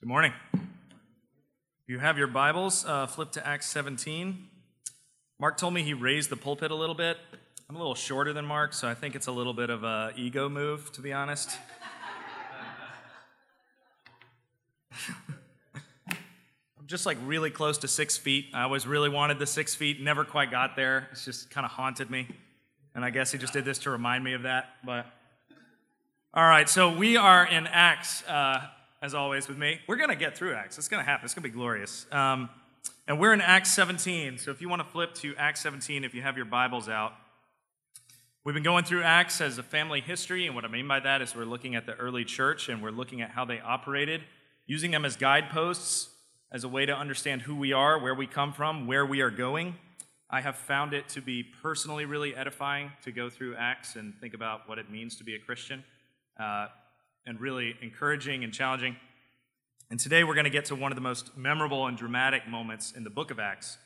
Good 0.00 0.08
morning. 0.08 0.32
If 0.54 0.60
you 1.86 1.98
have 1.98 2.16
your 2.16 2.26
Bibles, 2.26 2.86
uh, 2.86 3.06
flip 3.06 3.32
to 3.32 3.46
Acts 3.46 3.66
17. 3.66 4.48
Mark 5.38 5.58
told 5.58 5.74
me 5.74 5.82
he 5.82 5.92
raised 5.92 6.30
the 6.30 6.38
pulpit 6.38 6.70
a 6.70 6.74
little 6.74 6.94
bit. 6.94 7.18
I'm 7.68 7.76
a 7.76 7.78
little 7.78 7.94
shorter 7.94 8.32
than 8.32 8.46
Mark, 8.46 8.72
so 8.72 8.88
I 8.88 8.94
think 8.94 9.14
it's 9.14 9.26
a 9.26 9.30
little 9.30 9.52
bit 9.52 9.68
of 9.68 9.84
a 9.84 10.14
ego 10.16 10.48
move, 10.48 10.90
to 10.92 11.02
be 11.02 11.12
honest. 11.12 11.50
I'm 16.08 16.86
just 16.86 17.04
like 17.04 17.18
really 17.26 17.50
close 17.50 17.76
to 17.76 17.88
six 17.88 18.16
feet. 18.16 18.46
I 18.54 18.62
always 18.62 18.86
really 18.86 19.10
wanted 19.10 19.38
the 19.38 19.46
six 19.46 19.74
feet, 19.74 20.00
never 20.00 20.24
quite 20.24 20.50
got 20.50 20.76
there. 20.76 21.08
It's 21.12 21.26
just 21.26 21.50
kind 21.50 21.66
of 21.66 21.72
haunted 21.72 22.08
me. 22.08 22.26
And 22.94 23.04
I 23.04 23.10
guess 23.10 23.32
he 23.32 23.38
just 23.38 23.52
did 23.52 23.66
this 23.66 23.80
to 23.80 23.90
remind 23.90 24.24
me 24.24 24.32
of 24.32 24.44
that. 24.44 24.70
But 24.82 25.04
all 26.32 26.46
right, 26.46 26.70
so 26.70 26.90
we 26.90 27.18
are 27.18 27.44
in 27.44 27.66
Acts. 27.66 28.26
Uh, 28.26 28.66
as 29.02 29.14
always, 29.14 29.48
with 29.48 29.56
me. 29.56 29.80
We're 29.86 29.96
going 29.96 30.10
to 30.10 30.16
get 30.16 30.36
through 30.36 30.54
Acts. 30.54 30.76
It's 30.76 30.88
going 30.88 31.02
to 31.02 31.08
happen. 31.08 31.24
It's 31.24 31.32
going 31.32 31.42
to 31.42 31.48
be 31.48 31.54
glorious. 31.54 32.06
Um, 32.12 32.50
and 33.08 33.18
we're 33.18 33.32
in 33.32 33.40
Acts 33.40 33.72
17. 33.72 34.36
So 34.36 34.50
if 34.50 34.60
you 34.60 34.68
want 34.68 34.82
to 34.82 34.88
flip 34.88 35.14
to 35.16 35.34
Acts 35.36 35.62
17, 35.62 36.04
if 36.04 36.12
you 36.12 36.20
have 36.20 36.36
your 36.36 36.44
Bibles 36.44 36.86
out, 36.86 37.14
we've 38.44 38.54
been 38.54 38.62
going 38.62 38.84
through 38.84 39.02
Acts 39.02 39.40
as 39.40 39.56
a 39.56 39.62
family 39.62 40.02
history. 40.02 40.46
And 40.46 40.54
what 40.54 40.66
I 40.66 40.68
mean 40.68 40.86
by 40.86 41.00
that 41.00 41.22
is 41.22 41.34
we're 41.34 41.46
looking 41.46 41.74
at 41.74 41.86
the 41.86 41.94
early 41.94 42.26
church 42.26 42.68
and 42.68 42.82
we're 42.82 42.90
looking 42.90 43.22
at 43.22 43.30
how 43.30 43.46
they 43.46 43.58
operated, 43.58 44.20
using 44.66 44.90
them 44.90 45.06
as 45.06 45.16
guideposts, 45.16 46.10
as 46.52 46.64
a 46.64 46.68
way 46.68 46.84
to 46.84 46.94
understand 46.94 47.42
who 47.42 47.56
we 47.56 47.72
are, 47.72 47.98
where 47.98 48.14
we 48.14 48.26
come 48.26 48.52
from, 48.52 48.86
where 48.86 49.06
we 49.06 49.22
are 49.22 49.30
going. 49.30 49.76
I 50.28 50.42
have 50.42 50.56
found 50.56 50.92
it 50.92 51.08
to 51.10 51.22
be 51.22 51.42
personally 51.42 52.04
really 52.04 52.36
edifying 52.36 52.92
to 53.04 53.12
go 53.12 53.30
through 53.30 53.56
Acts 53.56 53.96
and 53.96 54.14
think 54.20 54.34
about 54.34 54.68
what 54.68 54.78
it 54.78 54.90
means 54.90 55.16
to 55.16 55.24
be 55.24 55.34
a 55.36 55.38
Christian. 55.38 55.84
Uh, 56.38 56.66
and 57.26 57.40
really 57.40 57.74
encouraging 57.82 58.44
and 58.44 58.52
challenging. 58.52 58.96
And 59.90 59.98
today 59.98 60.24
we're 60.24 60.34
going 60.34 60.44
to 60.44 60.50
get 60.50 60.66
to 60.66 60.76
one 60.76 60.92
of 60.92 60.96
the 60.96 61.02
most 61.02 61.36
memorable 61.36 61.86
and 61.86 61.96
dramatic 61.96 62.46
moments 62.48 62.92
in 62.92 63.04
the 63.04 63.10
book 63.10 63.30
of 63.30 63.38
Acts, 63.38 63.78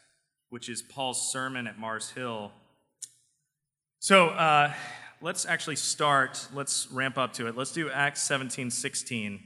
which 0.51 0.69
is 0.69 0.83
Paul's 0.83 1.33
sermon 1.33 1.67
at 1.67 1.79
Mars 1.79 2.11
Hill. 2.11 2.53
So 4.01 4.29
uh, 4.29 4.73
let's 5.21 5.47
actually 5.47 5.77
start, 5.77 6.47
let's 6.53 6.91
ramp 6.91 7.17
up 7.17 7.33
to 7.35 7.47
it. 7.47 7.57
Let's 7.57 7.73
do 7.73 7.91
Acts 7.91 8.23
17 8.23 8.71
16. 8.71 9.41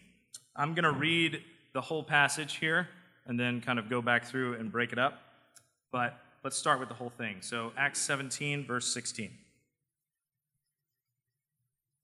I'm 0.56 0.74
going 0.74 0.84
to 0.84 0.92
read 0.92 1.40
the 1.72 1.80
whole 1.80 2.02
passage 2.02 2.56
here 2.56 2.88
and 3.26 3.38
then 3.38 3.60
kind 3.60 3.78
of 3.78 3.88
go 3.88 4.02
back 4.02 4.24
through 4.24 4.54
and 4.54 4.72
break 4.72 4.92
it 4.92 4.98
up. 4.98 5.20
But 5.92 6.18
let's 6.42 6.56
start 6.56 6.80
with 6.80 6.88
the 6.88 6.94
whole 6.96 7.10
thing. 7.10 7.36
So, 7.40 7.72
Acts 7.76 8.00
17, 8.00 8.66
verse 8.66 8.92
16. 8.92 9.30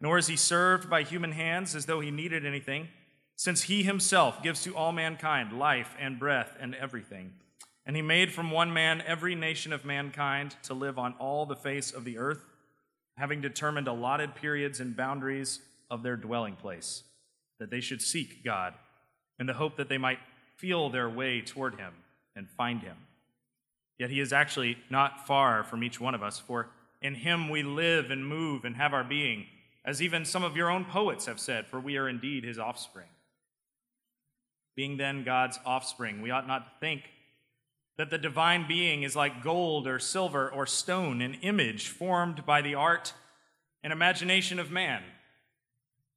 nor 0.00 0.18
is 0.18 0.28
he 0.28 0.36
served 0.36 0.88
by 0.88 1.02
human 1.02 1.32
hands 1.32 1.74
as 1.74 1.86
though 1.86 2.00
he 2.00 2.10
needed 2.10 2.46
anything, 2.46 2.88
since 3.36 3.62
he 3.62 3.82
himself 3.82 4.42
gives 4.42 4.62
to 4.62 4.76
all 4.76 4.92
mankind 4.92 5.52
life 5.52 5.94
and 5.98 6.18
breath 6.18 6.56
and 6.60 6.74
everything. 6.74 7.32
And 7.86 7.96
he 7.96 8.02
made 8.02 8.32
from 8.32 8.50
one 8.50 8.72
man 8.72 9.02
every 9.06 9.34
nation 9.34 9.72
of 9.72 9.84
mankind 9.84 10.56
to 10.64 10.74
live 10.74 10.98
on 10.98 11.14
all 11.18 11.46
the 11.46 11.56
face 11.56 11.90
of 11.92 12.04
the 12.04 12.18
earth, 12.18 12.44
having 13.16 13.40
determined 13.40 13.88
allotted 13.88 14.34
periods 14.34 14.80
and 14.80 14.96
boundaries 14.96 15.60
of 15.90 16.02
their 16.02 16.16
dwelling 16.16 16.54
place, 16.54 17.02
that 17.58 17.70
they 17.70 17.80
should 17.80 18.02
seek 18.02 18.44
God, 18.44 18.74
in 19.38 19.46
the 19.46 19.54
hope 19.54 19.76
that 19.76 19.88
they 19.88 19.98
might 19.98 20.18
feel 20.56 20.90
their 20.90 21.08
way 21.08 21.40
toward 21.40 21.76
him 21.76 21.92
and 22.36 22.50
find 22.50 22.82
him. 22.82 22.96
Yet 23.98 24.10
he 24.10 24.20
is 24.20 24.32
actually 24.32 24.78
not 24.90 25.26
far 25.26 25.64
from 25.64 25.82
each 25.82 26.00
one 26.00 26.14
of 26.14 26.22
us, 26.22 26.38
for 26.38 26.68
in 27.00 27.14
him 27.14 27.48
we 27.48 27.62
live 27.62 28.10
and 28.10 28.26
move 28.26 28.64
and 28.64 28.76
have 28.76 28.92
our 28.92 29.04
being 29.04 29.46
as 29.88 30.02
even 30.02 30.22
some 30.26 30.44
of 30.44 30.54
your 30.54 30.70
own 30.70 30.84
poets 30.84 31.24
have 31.24 31.40
said, 31.40 31.66
for 31.66 31.80
we 31.80 31.96
are 31.96 32.10
indeed 32.10 32.44
his 32.44 32.58
offspring. 32.58 33.08
Being 34.76 34.98
then 34.98 35.24
God's 35.24 35.58
offspring, 35.64 36.20
we 36.20 36.30
ought 36.30 36.46
not 36.46 36.66
to 36.66 36.78
think 36.78 37.04
that 37.96 38.10
the 38.10 38.18
divine 38.18 38.68
being 38.68 39.02
is 39.02 39.16
like 39.16 39.42
gold 39.42 39.86
or 39.86 39.98
silver 39.98 40.50
or 40.50 40.66
stone, 40.66 41.22
an 41.22 41.38
image 41.40 41.88
formed 41.88 42.44
by 42.44 42.60
the 42.60 42.74
art 42.74 43.14
and 43.82 43.90
imagination 43.90 44.58
of 44.58 44.70
man. 44.70 45.02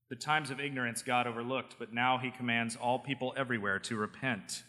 The 0.09 0.17
times 0.17 0.51
of 0.51 0.59
ignorance 0.59 1.01
God 1.01 1.25
overlooked, 1.25 1.77
but 1.79 1.93
now 1.93 2.17
he 2.17 2.29
commands 2.29 2.75
all 2.75 2.99
people 2.99 3.33
everywhere 3.37 3.79
to 3.79 3.95
repent, 3.95 4.63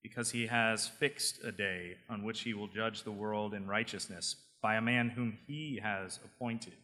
because 0.00 0.30
he 0.30 0.46
has 0.46 0.86
fixed 0.86 1.42
a 1.42 1.50
day 1.50 1.96
on 2.08 2.22
which 2.22 2.42
he 2.42 2.54
will 2.54 2.68
judge 2.68 3.02
the 3.02 3.10
world 3.10 3.52
in 3.52 3.66
righteousness 3.66 4.36
by 4.62 4.76
a 4.76 4.80
man 4.80 5.08
whom 5.08 5.38
he 5.48 5.80
has 5.82 6.20
appointed. 6.24 6.74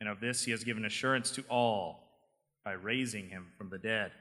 And 0.00 0.08
of 0.08 0.20
this 0.20 0.44
he 0.44 0.50
has 0.50 0.64
given 0.64 0.84
assurance 0.84 1.30
to 1.32 1.42
all 1.48 2.04
by 2.64 2.72
raising 2.72 3.28
him 3.28 3.46
from 3.56 3.70
the 3.70 3.78
dead. 3.78 4.12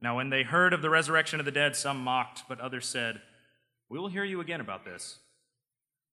Now, 0.00 0.16
when 0.16 0.30
they 0.30 0.42
heard 0.42 0.72
of 0.72 0.82
the 0.82 0.90
resurrection 0.90 1.38
of 1.38 1.46
the 1.46 1.52
dead, 1.52 1.76
some 1.76 2.02
mocked, 2.02 2.42
but 2.48 2.60
others 2.60 2.86
said, 2.86 3.20
We 3.88 3.98
will 3.98 4.08
hear 4.08 4.24
you 4.24 4.40
again 4.40 4.60
about 4.60 4.84
this. 4.84 5.18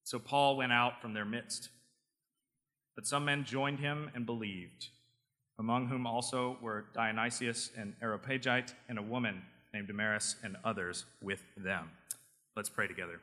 So 0.04 0.20
Paul 0.20 0.58
went 0.58 0.72
out 0.72 1.02
from 1.02 1.14
their 1.14 1.26
midst. 1.26 1.70
But 2.96 3.08
some 3.08 3.26
men 3.26 3.46
joined 3.46 3.80
him 3.80 4.12
and 4.14 4.26
believed, 4.26 4.90
among 5.58 5.88
whom 5.88 6.06
also 6.06 6.58
were 6.62 6.86
Dionysius 6.94 7.72
and 7.78 7.94
Areopagite, 8.02 8.74
and 8.90 9.00
a 9.00 9.04
woman 9.04 9.42
named 9.74 9.88
Damaris, 9.88 10.36
and 10.44 10.58
others 10.64 11.06
with 11.22 11.44
them. 11.56 11.90
Let's 12.56 12.70
pray 12.70 12.88
together. 12.88 13.22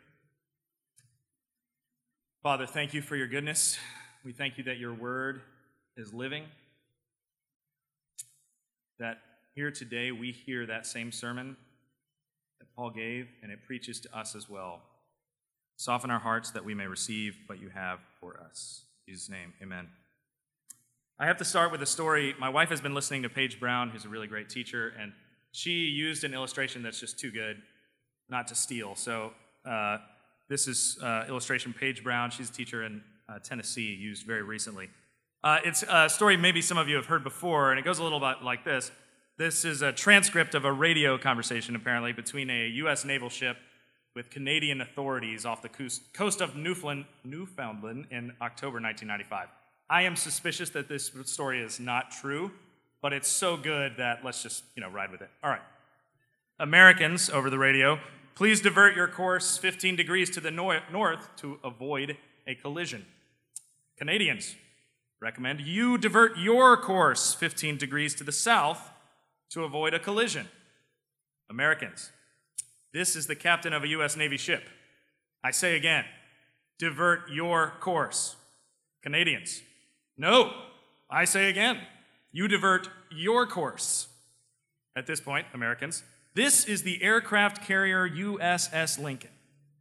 Father, 2.43 2.67
thank 2.67 2.95
you 2.95 3.03
for 3.03 3.17
your 3.17 3.27
goodness. 3.27 3.77
We 4.27 4.33
thank 4.33 4.59
you 4.59 4.65
that 4.65 4.79
your 4.79 4.93
word 4.93 5.41
is 5.97 6.13
living, 6.13 6.43
that 8.99 9.19
here 9.55 9.71
today 9.71 10.11
we 10.11 10.33
hear 10.33 10.67
that 10.67 10.85
same 10.85 11.13
sermon 11.13 11.57
that 12.59 12.67
Paul 12.75 12.91
gave, 12.91 13.29
and 13.41 13.53
it 13.53 13.61
preaches 13.65 14.01
to 14.01 14.19
us 14.19 14.35
as 14.35 14.51
well. 14.51 14.83
Soften 15.77 16.11
our 16.11 16.19
hearts 16.19 16.51
that 16.51 16.65
we 16.65 16.75
may 16.75 16.89
receive 16.89 17.37
what 17.47 17.61
you 17.61 17.69
have 17.69 18.01
for 18.19 18.41
us. 18.45 18.87
In 19.07 19.15
Jesus' 19.15 19.31
name, 19.31 19.53
amen. 19.63 19.87
I 21.21 21.27
have 21.27 21.37
to 21.37 21.45
start 21.45 21.71
with 21.71 21.81
a 21.83 21.87
story. 21.87 22.35
My 22.37 22.49
wife 22.49 22.71
has 22.71 22.81
been 22.81 22.95
listening 22.95 23.23
to 23.23 23.29
Paige 23.29 23.61
Brown, 23.61 23.91
who's 23.91 24.07
a 24.07 24.09
really 24.09 24.27
great 24.27 24.49
teacher, 24.49 24.93
and 25.01 25.13
she 25.53 25.71
used 25.71 26.25
an 26.25 26.35
illustration 26.35 26.83
that's 26.83 26.99
just 26.99 27.17
too 27.17 27.31
good 27.31 27.59
not 28.29 28.49
to 28.49 28.57
steal. 28.57 28.97
So, 28.97 29.35
uh, 29.65 29.99
this 30.49 30.67
is 30.67 30.99
uh, 31.01 31.27
illustration 31.29 31.73
Paige 31.73 32.03
Brown. 32.03 32.31
She's 32.31 32.51
a 32.51 32.53
teacher 32.53 32.83
in 32.83 33.03
uh, 33.29 33.39
Tennessee 33.39 33.95
used 33.95 34.27
very 34.27 34.43
recently. 34.43 34.89
Uh, 35.43 35.59
it's 35.65 35.85
a 35.89 36.09
story 36.09 36.37
maybe 36.37 36.61
some 36.61 36.79
of 36.79 36.89
you 36.89 36.97
have 36.97 37.07
heard 37.07 37.23
before, 37.23 37.71
and 37.71 37.79
it 37.79 37.85
goes 37.85 37.99
a 37.99 38.03
little 38.03 38.21
bit 38.21 38.43
like 38.43 38.65
this. 38.65 38.91
This 39.39 39.65
is 39.65 39.83
a 39.83 39.93
transcript 39.93 40.55
of 40.55 40.65
a 40.65 40.73
radio 40.73 41.19
conversation, 41.19 41.77
apparently, 41.77 42.13
between 42.13 42.49
a 42.51 42.69
U.S. 42.69 43.05
naval 43.05 43.29
ship 43.29 43.57
with 44.15 44.31
Canadian 44.31 44.81
authorities 44.81 45.45
off 45.45 45.61
the 45.61 45.69
coast 46.15 46.41
of 46.41 46.57
Newfoundland, 46.57 47.05
Newfoundland 47.23 48.07
in 48.11 48.33
October 48.41 48.81
1995. 48.81 49.49
I 49.91 50.03
am 50.03 50.17
suspicious 50.17 50.71
that 50.71 50.89
this 50.89 51.13
story 51.27 51.61
is 51.63 51.79
not 51.79 52.11
true, 52.11 52.51
but 53.03 53.13
it's 53.13 53.29
so 53.29 53.57
good 53.57 53.99
that 53.99 54.25
let's 54.25 54.43
just, 54.43 54.65
you 54.75 54.81
know, 54.81 54.89
ride 54.89 55.11
with 55.13 55.21
it. 55.21 55.29
All 55.45 55.51
right. 55.51 55.61
Americans 56.59 57.29
over 57.29 57.51
the 57.51 57.59
radio, 57.59 58.01
please 58.35 58.63
divert 58.63 58.97
your 58.97 59.07
course 59.07 59.59
15 59.59 59.97
degrees 59.97 60.31
to 60.31 60.41
the 60.41 60.51
nor- 60.51 60.81
north 60.91 61.29
to 61.37 61.59
avoid 61.63 62.17
a 62.47 62.55
collision. 62.55 63.05
Canadians, 63.97 64.57
recommend 65.21 65.61
you 65.61 65.97
divert 65.97 66.37
your 66.39 66.77
course 66.77 67.33
15 67.35 67.79
degrees 67.79 68.15
to 68.15 68.25
the 68.25 68.33
south 68.33 68.91
to 69.51 69.65
avoid 69.65 69.95
a 69.95 69.99
collision. 69.99 70.49
Americans, 71.49 72.11
this 72.93 73.17
is 73.17 73.27
the 73.27 73.37
captain 73.37 73.73
of 73.73 73.85
a 73.85 73.89
U.S. 73.89 74.17
Navy 74.17 74.37
ship. 74.37 74.65
I 75.43 75.51
say 75.51 75.77
again, 75.77 76.05
divert 76.79 77.31
your 77.31 77.73
course. 77.81 78.37
Canadians, 79.03 79.63
no, 80.19 80.53
I 81.09 81.25
say 81.25 81.49
again, 81.49 81.81
you 82.33 82.49
divert 82.49 82.89
your 83.11 83.47
course. 83.47 84.09
At 84.97 85.07
this 85.07 85.21
point, 85.21 85.47
Americans, 85.55 86.03
this 86.35 86.65
is 86.65 86.83
the 86.83 87.03
aircraft 87.03 87.67
carrier 87.67 88.09
USS 88.09 88.99
Lincoln, 88.99 89.31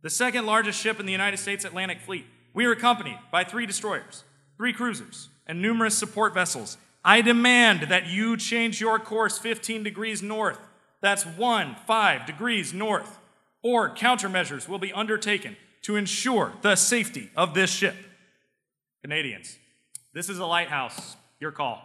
the 0.02 0.10
second 0.10 0.46
largest 0.46 0.80
ship 0.80 1.00
in 1.00 1.06
the 1.06 1.12
United 1.12 1.38
States 1.38 1.66
Atlantic 1.66 2.00
Fleet. 2.00 2.26
We 2.56 2.66
are 2.66 2.72
accompanied 2.72 3.19
by 3.31 3.44
three 3.44 3.66
destroyers, 3.66 4.24
three 4.56 4.72
cruisers, 4.72 5.28
and 5.46 5.62
numerous 5.62 5.98
support 5.98 6.34
vessels. 6.34 6.78
I 7.04 7.19
demand 7.22 7.90
that 7.90 8.07
you 8.07 8.38
change 8.38 8.80
your 8.80 8.98
course 8.98 9.38
15 9.38 9.84
degrees 9.84 10.24
north. 10.24 10.57
That's 11.02 11.25
one, 11.25 11.75
five 11.86 12.25
degrees 12.25 12.74
north. 12.74 13.19
Or 13.62 13.94
countermeasures 13.94 14.69
will 14.69 14.80
be 14.80 14.94
undertaken 14.94 15.57
to 15.81 15.98
ensure 15.98 16.54
the 16.62 16.78
safety 16.78 17.30
of 17.36 17.54
this 17.54 17.69
ship. 17.69 17.96
Canadians, 19.04 19.57
this 20.13 20.30
is 20.30 20.40
a 20.40 20.46
lighthouse. 20.46 21.18
Your 21.42 21.52
call. 21.52 21.81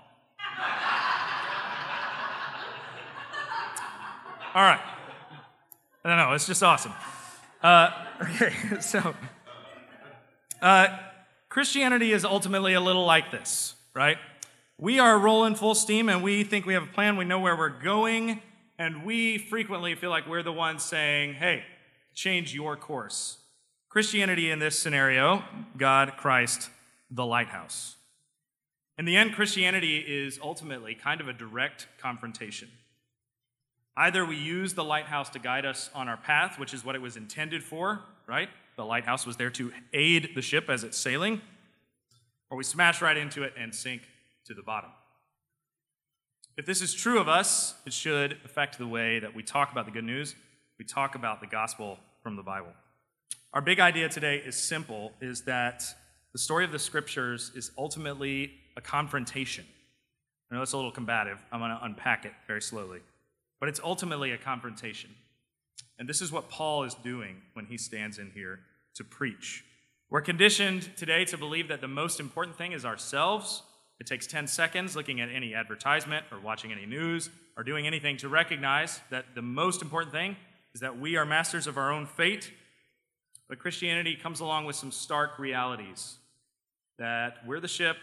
All 4.55 4.63
right. 4.63 4.81
I 6.05 6.09
don't 6.09 6.17
know. 6.17 6.33
It's 6.33 6.47
just 6.47 6.63
awesome. 6.63 6.93
Uh, 7.61 7.91
okay, 8.23 8.53
so 8.81 9.15
uh, 10.63 10.99
Christianity 11.49 12.13
is 12.13 12.25
ultimately 12.25 12.75
a 12.75 12.81
little 12.81 13.05
like 13.05 13.31
this, 13.31 13.75
right? 13.95 14.19
We 14.79 14.99
are 14.99 15.19
rolling 15.19 15.57
full 15.57 15.75
steam 15.75 16.09
and 16.09 16.23
we 16.23 16.45
think 16.45 16.67
we 16.67 16.75
have 16.75 16.85
a 16.85 16.93
plan, 16.93 17.17
we 17.17 17.25
know 17.25 17.41
where 17.41 17.57
we're 17.57 17.83
going, 17.83 18.41
and 18.79 19.05
we 19.05 19.37
frequently 19.37 19.95
feel 19.95 20.11
like 20.11 20.27
we're 20.27 20.43
the 20.43 20.53
ones 20.53 20.83
saying, 20.83 21.35
hey, 21.35 21.65
change 22.15 22.55
your 22.55 22.77
course. 22.77 23.39
Christianity 23.89 24.51
in 24.51 24.59
this 24.59 24.79
scenario, 24.79 25.43
God, 25.77 26.15
Christ, 26.17 26.71
the 27.11 27.27
lighthouse. 27.27 27.97
In 28.97 29.05
the 29.05 29.17
end, 29.17 29.35
Christianity 29.35 29.99
is 29.99 30.39
ultimately 30.43 30.95
kind 30.95 31.21
of 31.21 31.29
a 31.29 31.33
direct 31.33 31.89
confrontation. 31.99 32.69
Either 33.97 34.25
we 34.25 34.37
use 34.37 34.75
the 34.75 34.85
lighthouse 34.85 35.29
to 35.31 35.39
guide 35.39 35.67
us 35.67 35.91
on 35.95 36.09
our 36.09 36.17
path, 36.17 36.59
which 36.59 36.73
is 36.73 36.85
what 36.85 36.95
it 36.95 37.03
was 37.03 37.17
intended 37.17 37.65
for, 37.65 38.01
right? 38.27 38.49
The 38.81 38.87
lighthouse 38.87 39.27
was 39.27 39.37
there 39.37 39.51
to 39.51 39.73
aid 39.93 40.31
the 40.35 40.41
ship 40.41 40.71
as 40.71 40.85
it's 40.85 40.97
sailing, 40.97 41.43
or 42.49 42.57
we 42.57 42.65
smash 42.65 43.03
right 43.03 43.15
into 43.15 43.43
it 43.43 43.53
and 43.59 43.75
sink 43.75 44.01
to 44.47 44.55
the 44.55 44.63
bottom. 44.63 44.89
If 46.57 46.65
this 46.65 46.81
is 46.81 46.95
true 46.95 47.21
of 47.21 47.29
us, 47.29 47.75
it 47.85 47.93
should 47.93 48.39
affect 48.43 48.79
the 48.79 48.87
way 48.87 49.19
that 49.19 49.35
we 49.35 49.43
talk 49.43 49.71
about 49.71 49.85
the 49.85 49.93
good 49.93 50.05
news, 50.05 50.35
we 50.79 50.87
talk 50.87 51.15
about 51.15 51.43
the 51.43 51.47
gospel 51.47 51.99
from 52.23 52.37
the 52.37 52.43
Bible. 52.43 52.73
Our 53.53 53.61
big 53.61 53.81
idea 53.81 54.09
today 54.09 54.39
is 54.39 54.57
simple 54.57 55.13
is 55.21 55.43
that 55.43 55.85
the 56.33 56.39
story 56.39 56.65
of 56.65 56.73
the 56.73 56.79
scriptures 56.79 57.53
is 57.55 57.73
ultimately 57.77 58.53
a 58.79 58.81
confrontation. 58.81 59.67
I 60.51 60.55
know 60.55 60.63
it's 60.63 60.73
a 60.73 60.77
little 60.79 60.91
combative. 60.91 61.39
I'm 61.53 61.61
going 61.61 61.71
to 61.71 61.85
unpack 61.85 62.25
it 62.25 62.33
very 62.47 62.63
slowly. 62.63 63.01
But 63.61 63.69
it's 63.69 63.81
ultimately 63.85 64.33
a 64.33 64.39
confrontation. 64.39 65.11
And 65.99 66.09
this 66.09 66.23
is 66.23 66.33
what 66.33 66.49
Paul 66.49 66.85
is 66.85 66.95
doing 66.95 67.43
when 67.53 67.67
he 67.67 67.77
stands 67.77 68.19
in 68.19 68.31
here 68.31 68.61
to 68.95 69.05
preach. 69.05 69.65
We're 70.11 70.21
conditioned 70.21 70.91
today 70.97 71.25
to 71.27 71.39
believe 71.39 71.69
that 71.69 71.81
the 71.81 71.89
most 71.89 72.19
important 72.19 72.59
thing 72.59 72.73
is 72.73 72.85
ourselves. 72.85 73.63
It 74.01 74.07
takes 74.07 74.27
10 74.27 74.47
seconds 74.47 74.97
looking 74.97 75.21
at 75.21 75.29
any 75.29 75.55
advertisement 75.55 76.27
or 76.33 76.41
watching 76.41 76.73
any 76.73 76.87
news 76.87 77.31
or 77.57 77.63
doing 77.63 77.87
anything 77.87 78.17
to 78.19 78.29
recognize 78.29 79.01
that 79.11 79.35
the 79.35 79.43
most 79.43 79.83
important 79.83 80.13
thing 80.13 80.37
is 80.75 80.81
that 80.81 80.99
we 80.99 81.17
are 81.17 81.25
masters 81.25 81.67
of 81.67 81.77
our 81.77 81.93
own 81.93 82.07
fate. 82.07 82.51
But 83.49 83.59
Christianity 83.59 84.17
comes 84.17 84.41
along 84.41 84.65
with 84.65 84.77
some 84.77 84.91
stark 84.91 85.39
realities 85.39 86.17
that 86.99 87.39
we're 87.47 87.61
the 87.61 87.69
ship 87.69 87.97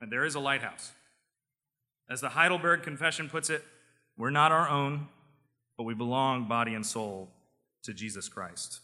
and 0.00 0.12
there 0.12 0.24
is 0.24 0.34
a 0.34 0.40
lighthouse. 0.40 0.92
As 2.10 2.20
the 2.20 2.30
Heidelberg 2.30 2.82
Confession 2.82 3.30
puts 3.30 3.48
it, 3.48 3.64
we're 4.16 4.30
not 4.30 4.52
our 4.52 4.68
own, 4.68 5.08
but 5.78 5.84
we 5.84 5.94
belong 5.94 6.46
body 6.48 6.74
and 6.74 6.84
soul 6.84 7.30
to 7.84 7.94
Jesus 7.94 8.28
Christ. 8.28 8.80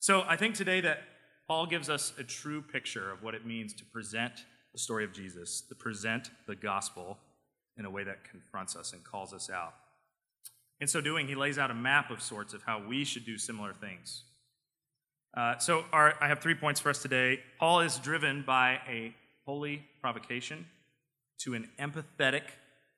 So 0.00 0.24
I 0.26 0.36
think 0.36 0.54
today 0.54 0.80
that 0.80 1.02
Paul 1.46 1.66
gives 1.66 1.90
us 1.90 2.14
a 2.18 2.24
true 2.24 2.62
picture 2.62 3.12
of 3.12 3.22
what 3.22 3.34
it 3.34 3.44
means 3.44 3.74
to 3.74 3.84
present 3.84 4.32
the 4.72 4.78
story 4.78 5.04
of 5.04 5.12
Jesus, 5.12 5.60
to 5.68 5.74
present 5.74 6.30
the 6.46 6.56
gospel 6.56 7.18
in 7.76 7.84
a 7.84 7.90
way 7.90 8.02
that 8.04 8.24
confronts 8.24 8.76
us 8.76 8.94
and 8.94 9.04
calls 9.04 9.34
us 9.34 9.50
out. 9.50 9.74
In 10.80 10.88
so 10.88 11.02
doing, 11.02 11.28
he 11.28 11.34
lays 11.34 11.58
out 11.58 11.70
a 11.70 11.74
map 11.74 12.10
of 12.10 12.22
sorts 12.22 12.54
of 12.54 12.62
how 12.62 12.82
we 12.82 13.04
should 13.04 13.26
do 13.26 13.36
similar 13.36 13.74
things. 13.74 14.22
Uh, 15.36 15.58
so, 15.58 15.84
our, 15.92 16.14
I 16.18 16.28
have 16.28 16.40
three 16.40 16.54
points 16.54 16.80
for 16.80 16.88
us 16.88 17.02
today. 17.02 17.40
Paul 17.58 17.80
is 17.80 17.98
driven 17.98 18.42
by 18.46 18.80
a 18.88 19.14
holy 19.44 19.84
provocation 20.00 20.66
to 21.40 21.52
an 21.52 21.68
empathetic 21.78 22.44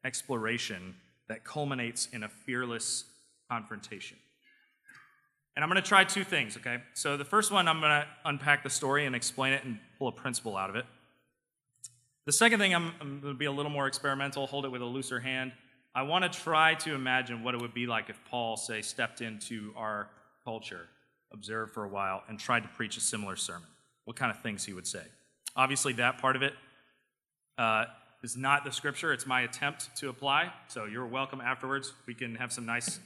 exploration 0.04 0.94
that 1.28 1.44
culminates 1.44 2.06
in 2.12 2.22
a 2.22 2.28
fearless 2.28 3.04
confrontation. 3.50 4.18
And 5.54 5.62
I'm 5.62 5.68
going 5.68 5.82
to 5.82 5.86
try 5.86 6.04
two 6.04 6.24
things, 6.24 6.56
okay? 6.56 6.78
So 6.94 7.16
the 7.16 7.24
first 7.24 7.52
one, 7.52 7.68
I'm 7.68 7.80
going 7.80 7.90
to 7.90 8.06
unpack 8.24 8.62
the 8.62 8.70
story 8.70 9.04
and 9.04 9.14
explain 9.14 9.52
it 9.52 9.64
and 9.64 9.78
pull 9.98 10.08
a 10.08 10.12
principle 10.12 10.56
out 10.56 10.70
of 10.70 10.76
it. 10.76 10.86
The 12.24 12.32
second 12.32 12.58
thing, 12.58 12.74
I'm, 12.74 12.92
I'm 13.00 13.20
going 13.20 13.34
to 13.34 13.38
be 13.38 13.44
a 13.46 13.52
little 13.52 13.70
more 13.70 13.86
experimental, 13.86 14.46
hold 14.46 14.64
it 14.64 14.70
with 14.70 14.80
a 14.80 14.86
looser 14.86 15.20
hand. 15.20 15.52
I 15.94 16.02
want 16.02 16.30
to 16.30 16.40
try 16.40 16.74
to 16.76 16.94
imagine 16.94 17.42
what 17.42 17.54
it 17.54 17.60
would 17.60 17.74
be 17.74 17.86
like 17.86 18.08
if 18.08 18.18
Paul, 18.30 18.56
say, 18.56 18.80
stepped 18.80 19.20
into 19.20 19.74
our 19.76 20.08
culture, 20.42 20.88
observed 21.32 21.74
for 21.74 21.84
a 21.84 21.88
while, 21.88 22.22
and 22.28 22.38
tried 22.38 22.62
to 22.62 22.68
preach 22.70 22.96
a 22.96 23.00
similar 23.00 23.36
sermon. 23.36 23.68
What 24.04 24.16
kind 24.16 24.30
of 24.30 24.40
things 24.42 24.64
he 24.64 24.72
would 24.72 24.86
say. 24.86 25.02
Obviously, 25.54 25.92
that 25.94 26.18
part 26.18 26.34
of 26.34 26.42
it 26.42 26.54
uh, 27.58 27.84
is 28.22 28.36
not 28.36 28.64
the 28.64 28.72
scripture, 28.72 29.12
it's 29.12 29.26
my 29.26 29.42
attempt 29.42 29.94
to 29.98 30.08
apply. 30.08 30.52
So 30.68 30.86
you're 30.86 31.06
welcome 31.06 31.40
afterwards. 31.40 31.92
We 32.06 32.14
can 32.14 32.36
have 32.36 32.52
some 32.52 32.64
nice 32.64 32.98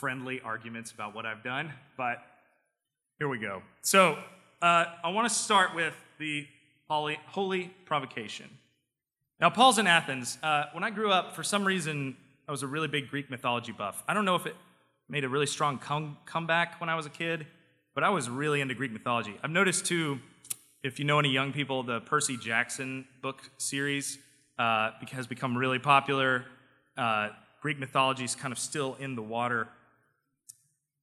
friendly 0.00 0.40
arguments 0.40 0.92
about 0.92 1.14
what 1.14 1.26
I've 1.26 1.44
done, 1.44 1.70
but 1.98 2.22
here 3.18 3.28
we 3.28 3.36
go. 3.36 3.60
So 3.82 4.16
uh, 4.62 4.86
I 5.04 5.10
want 5.10 5.28
to 5.28 5.34
start 5.34 5.74
with 5.74 5.92
the 6.18 6.46
holy, 6.88 7.18
holy 7.26 7.70
provocation. 7.84 8.48
Now, 9.38 9.50
Paul's 9.50 9.78
in 9.78 9.86
Athens. 9.86 10.38
Uh, 10.42 10.64
when 10.72 10.82
I 10.84 10.88
grew 10.88 11.12
up, 11.12 11.36
for 11.36 11.42
some 11.42 11.66
reason, 11.66 12.16
I 12.48 12.50
was 12.50 12.62
a 12.62 12.66
really 12.66 12.88
big 12.88 13.10
Greek 13.10 13.28
mythology 13.28 13.72
buff. 13.72 14.02
I 14.08 14.14
don't 14.14 14.24
know 14.24 14.36
if 14.36 14.46
it 14.46 14.56
made 15.06 15.24
a 15.24 15.28
really 15.28 15.46
strong 15.46 15.76
com- 15.76 16.16
comeback 16.24 16.80
when 16.80 16.88
I 16.88 16.94
was 16.94 17.04
a 17.04 17.10
kid, 17.10 17.46
but 17.94 18.02
I 18.02 18.08
was 18.08 18.30
really 18.30 18.62
into 18.62 18.74
Greek 18.74 18.92
mythology. 18.92 19.34
I've 19.42 19.50
noticed 19.50 19.84
too, 19.84 20.18
if 20.82 20.98
you 20.98 21.04
know 21.04 21.18
any 21.18 21.30
young 21.30 21.52
people, 21.52 21.82
the 21.82 22.00
Percy 22.00 22.38
Jackson 22.38 23.04
book 23.20 23.50
series 23.58 24.18
uh, 24.58 24.92
has 25.12 25.26
become 25.26 25.58
really 25.58 25.78
popular. 25.78 26.46
Uh, 26.96 27.28
Greek 27.60 27.78
mythology 27.78 28.24
is 28.24 28.34
kind 28.34 28.52
of 28.52 28.58
still 28.58 28.96
in 28.98 29.14
the 29.14 29.22
water. 29.22 29.68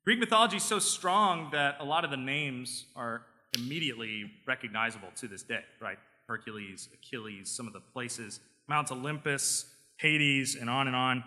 Greek 0.08 0.20
mythology 0.20 0.56
is 0.56 0.64
so 0.64 0.80
strong 0.80 1.50
that 1.52 1.76
a 1.82 1.84
lot 1.84 2.06
of 2.06 2.12
the 2.12 2.16
names 2.16 2.86
are 2.96 3.24
immediately 3.58 4.32
recognizable 4.46 5.10
to 5.18 5.28
this 5.28 5.44
day, 5.44 5.60
right? 5.82 5.98
Hercules, 6.30 6.88
Achilles, 6.94 7.50
some 7.50 7.68
of 7.68 7.74
the 7.74 7.82
places, 7.82 8.40
Mount 8.70 8.90
Olympus, 8.90 9.66
Hades, 9.98 10.56
and 10.56 10.70
on 10.70 10.88
and 10.88 10.96
on. 10.96 11.26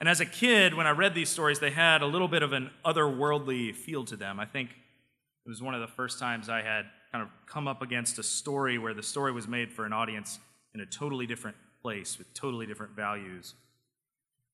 And 0.00 0.06
as 0.06 0.20
a 0.20 0.26
kid, 0.26 0.74
when 0.74 0.86
I 0.86 0.90
read 0.90 1.14
these 1.14 1.30
stories, 1.30 1.60
they 1.60 1.70
had 1.70 2.02
a 2.02 2.06
little 2.06 2.28
bit 2.28 2.42
of 2.42 2.52
an 2.52 2.68
otherworldly 2.84 3.74
feel 3.74 4.04
to 4.04 4.16
them. 4.16 4.38
I 4.38 4.44
think 4.44 4.68
it 4.68 5.48
was 5.48 5.62
one 5.62 5.74
of 5.74 5.80
the 5.80 5.88
first 5.88 6.18
times 6.18 6.50
I 6.50 6.60
had 6.60 6.84
kind 7.10 7.24
of 7.24 7.30
come 7.46 7.66
up 7.66 7.80
against 7.80 8.18
a 8.18 8.22
story 8.22 8.76
where 8.76 8.92
the 8.92 9.02
story 9.02 9.32
was 9.32 9.48
made 9.48 9.72
for 9.72 9.86
an 9.86 9.94
audience 9.94 10.40
in 10.74 10.82
a 10.82 10.86
totally 10.86 11.26
different 11.26 11.56
place 11.80 12.18
with 12.18 12.34
totally 12.34 12.66
different 12.66 12.92
values 12.94 13.54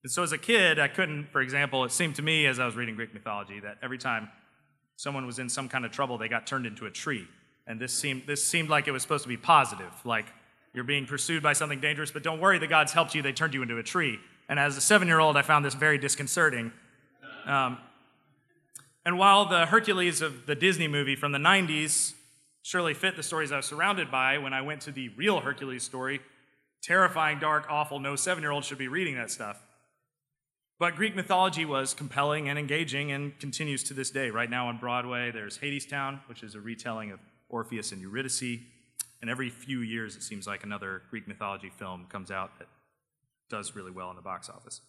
and 0.06 0.10
so 0.12 0.22
as 0.22 0.30
a 0.30 0.38
kid, 0.38 0.78
I 0.78 0.86
couldn't, 0.86 1.32
for 1.32 1.40
example, 1.40 1.82
it 1.82 1.90
seemed 1.90 2.14
to 2.14 2.22
me 2.22 2.46
as 2.46 2.60
I 2.60 2.64
was 2.64 2.76
reading 2.76 2.94
Greek 2.94 3.12
mythology 3.12 3.58
that 3.58 3.78
every 3.82 3.98
time 3.98 4.28
someone 4.94 5.26
was 5.26 5.40
in 5.40 5.48
some 5.48 5.68
kind 5.68 5.84
of 5.84 5.90
trouble, 5.90 6.16
they 6.16 6.28
got 6.28 6.46
turned 6.46 6.64
into 6.64 6.86
a 6.86 6.92
tree. 6.92 7.26
And 7.66 7.80
this 7.80 7.92
seemed, 7.92 8.22
this 8.24 8.44
seemed 8.46 8.68
like 8.68 8.86
it 8.86 8.92
was 8.92 9.02
supposed 9.02 9.24
to 9.24 9.28
be 9.28 9.36
positive, 9.36 9.92
like 10.04 10.26
you're 10.72 10.84
being 10.84 11.06
pursued 11.06 11.42
by 11.42 11.54
something 11.54 11.80
dangerous, 11.80 12.12
but 12.12 12.22
don't 12.22 12.38
worry, 12.38 12.60
the 12.60 12.68
gods 12.68 12.92
helped 12.92 13.16
you, 13.16 13.22
they 13.22 13.32
turned 13.32 13.52
you 13.52 13.62
into 13.62 13.78
a 13.78 13.82
tree. 13.82 14.20
And 14.48 14.60
as 14.60 14.76
a 14.76 14.80
seven 14.80 15.08
year 15.08 15.18
old, 15.18 15.36
I 15.36 15.42
found 15.42 15.64
this 15.64 15.74
very 15.74 15.98
disconcerting. 15.98 16.70
Um, 17.44 17.78
And 19.04 19.18
while 19.18 19.46
the 19.46 19.66
Hercules 19.66 20.22
of 20.22 20.46
the 20.46 20.54
Disney 20.54 20.86
movie 20.86 21.16
from 21.16 21.32
the 21.32 21.38
90s 21.38 22.14
surely 22.62 22.94
fit 22.94 23.16
the 23.16 23.24
stories 23.24 23.50
I 23.50 23.56
was 23.56 23.66
surrounded 23.66 24.12
by 24.12 24.38
when 24.38 24.52
I 24.52 24.62
went 24.62 24.82
to 24.82 24.92
the 24.92 25.08
real 25.16 25.40
Hercules 25.40 25.82
story, 25.82 26.20
terrifying, 26.80 27.40
dark, 27.40 27.66
awful, 27.68 27.98
no 27.98 28.14
seven 28.14 28.44
year 28.44 28.52
old 28.52 28.64
should 28.64 28.78
be 28.78 28.86
reading 28.86 29.16
that 29.16 29.32
stuff. 29.32 29.65
But 30.78 30.94
Greek 30.94 31.16
mythology 31.16 31.64
was 31.64 31.94
compelling 31.94 32.48
and 32.48 32.58
engaging 32.58 33.10
and 33.10 33.38
continues 33.38 33.82
to 33.84 33.94
this 33.94 34.10
day. 34.10 34.30
Right 34.30 34.50
now 34.50 34.68
on 34.68 34.76
Broadway, 34.76 35.30
there's 35.30 35.58
Hadestown, 35.58 36.20
which 36.28 36.42
is 36.42 36.54
a 36.54 36.60
retelling 36.60 37.12
of 37.12 37.20
Orpheus 37.48 37.92
and 37.92 38.02
Eurydice. 38.02 38.60
And 39.22 39.30
every 39.30 39.48
few 39.48 39.80
years, 39.80 40.16
it 40.16 40.22
seems 40.22 40.46
like 40.46 40.64
another 40.64 41.02
Greek 41.08 41.26
mythology 41.26 41.70
film 41.70 42.06
comes 42.10 42.30
out 42.30 42.58
that 42.58 42.68
does 43.48 43.74
really 43.74 43.90
well 43.90 44.10
in 44.10 44.16
the 44.16 44.22
box 44.22 44.50
office. 44.50 44.82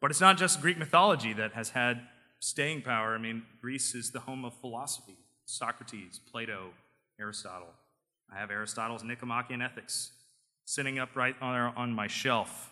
But 0.00 0.12
it's 0.12 0.20
not 0.20 0.38
just 0.38 0.60
Greek 0.60 0.78
mythology 0.78 1.32
that 1.32 1.52
has 1.54 1.70
had 1.70 2.02
staying 2.38 2.82
power. 2.82 3.14
I 3.14 3.18
mean, 3.18 3.42
Greece 3.60 3.94
is 3.94 4.12
the 4.12 4.20
home 4.20 4.44
of 4.44 4.54
philosophy 4.54 5.16
Socrates, 5.46 6.20
Plato, 6.30 6.70
Aristotle. 7.18 7.74
I 8.32 8.38
have 8.38 8.52
Aristotle's 8.52 9.02
Nicomachean 9.02 9.60
Ethics 9.60 10.12
sitting 10.64 11.00
up 11.00 11.16
right 11.16 11.34
on, 11.42 11.74
on 11.76 11.92
my 11.92 12.06
shelf. 12.06 12.69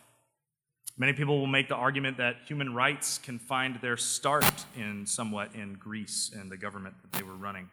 Many 0.97 1.13
people 1.13 1.39
will 1.39 1.47
make 1.47 1.69
the 1.69 1.75
argument 1.75 2.17
that 2.17 2.37
human 2.45 2.73
rights 2.73 3.17
can 3.17 3.39
find 3.39 3.79
their 3.81 3.95
start 3.95 4.65
in 4.75 5.05
somewhat 5.05 5.55
in 5.55 5.75
Greece 5.75 6.29
and 6.37 6.51
the 6.51 6.57
government 6.57 6.95
that 7.01 7.17
they 7.17 7.23
were 7.23 7.35
running. 7.35 7.69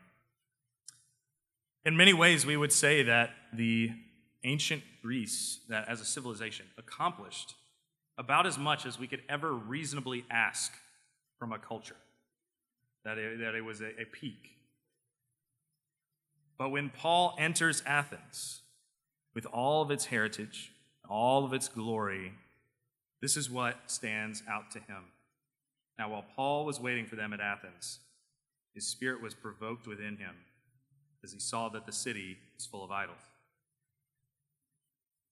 In 1.85 1.97
many 1.97 2.13
ways, 2.13 2.47
we 2.47 2.57
would 2.57 2.73
say 2.73 3.03
that 3.03 3.31
the 3.53 3.91
ancient 4.45 4.83
Greece, 5.03 5.59
that 5.69 5.89
as 5.89 6.01
a 6.01 6.05
civilization, 6.05 6.67
accomplished 6.79 7.55
about 8.17 8.47
as 8.47 8.59
much 8.59 8.87
as 8.87 8.99
we 8.99 9.07
could 9.07 9.23
ever 9.29 9.53
reasonably 9.53 10.25
ask 10.31 10.73
from 11.39 11.53
a 11.53 11.59
culture, 11.59 11.97
that 13.05 13.19
it, 13.19 13.41
that 13.41 13.55
it 13.55 13.65
was 13.65 13.81
a, 13.81 13.89
a 14.01 14.05
peak. 14.05 14.57
But 16.59 16.71
when 16.71 16.91
Paul 16.91 17.35
enters 17.39 17.83
Athens 17.85 18.61
with 19.35 19.47
all 19.47 19.83
of 19.83 19.91
its 19.91 20.07
heritage, 20.07 20.73
all 21.09 21.45
of 21.45 21.53
its 21.53 21.69
glory, 21.69 22.33
this 23.21 23.37
is 23.37 23.51
what 23.51 23.77
stands 23.87 24.43
out 24.49 24.71
to 24.73 24.79
him. 24.79 25.05
Now, 25.99 26.11
while 26.11 26.25
Paul 26.35 26.67
was 26.67 26.79
waiting 26.79 27.07
for 27.07 27.17
them 27.17 27.33
at 27.33 27.41
Athens, 27.41 28.01
his 28.75 28.87
spirit 28.87 29.23
was 29.23 29.35
provoked 29.35 29.87
within 29.87 30.19
him 30.19 30.35
as 31.25 31.33
he 31.33 31.41
saw 31.41 31.69
that 31.71 31.87
the 31.87 31.93
city 31.93 32.37
was 32.55 32.67
full 32.67 32.85
of 32.85 32.91
idols. 32.91 33.17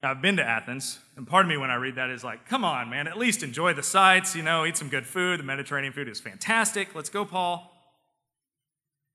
Now, 0.03 0.11
I've 0.11 0.23
been 0.23 0.37
to 0.37 0.45
Athens, 0.45 0.99
and 1.17 1.26
part 1.26 1.45
of 1.45 1.49
me 1.49 1.57
when 1.57 1.71
I 1.71 1.76
read 1.76 1.97
that 1.97 2.11
is 2.11 2.25
like, 2.25 2.47
come 2.49 2.64
on, 2.64 2.91
man, 2.91 3.07
at 3.07 3.17
least 3.17 3.43
enjoy 3.43 3.75
the 3.75 3.83
sights, 3.83 4.35
you 4.35 4.43
know, 4.43 4.64
eat 4.67 4.76
some 4.76 4.88
good 4.88 5.07
food. 5.07 5.41
The 5.41 5.45
Mediterranean 5.45 5.93
food 5.93 6.09
is 6.09 6.21
fantastic. 6.21 6.95
Let's 6.95 7.09
go, 7.09 7.25
Paul. 7.25 7.71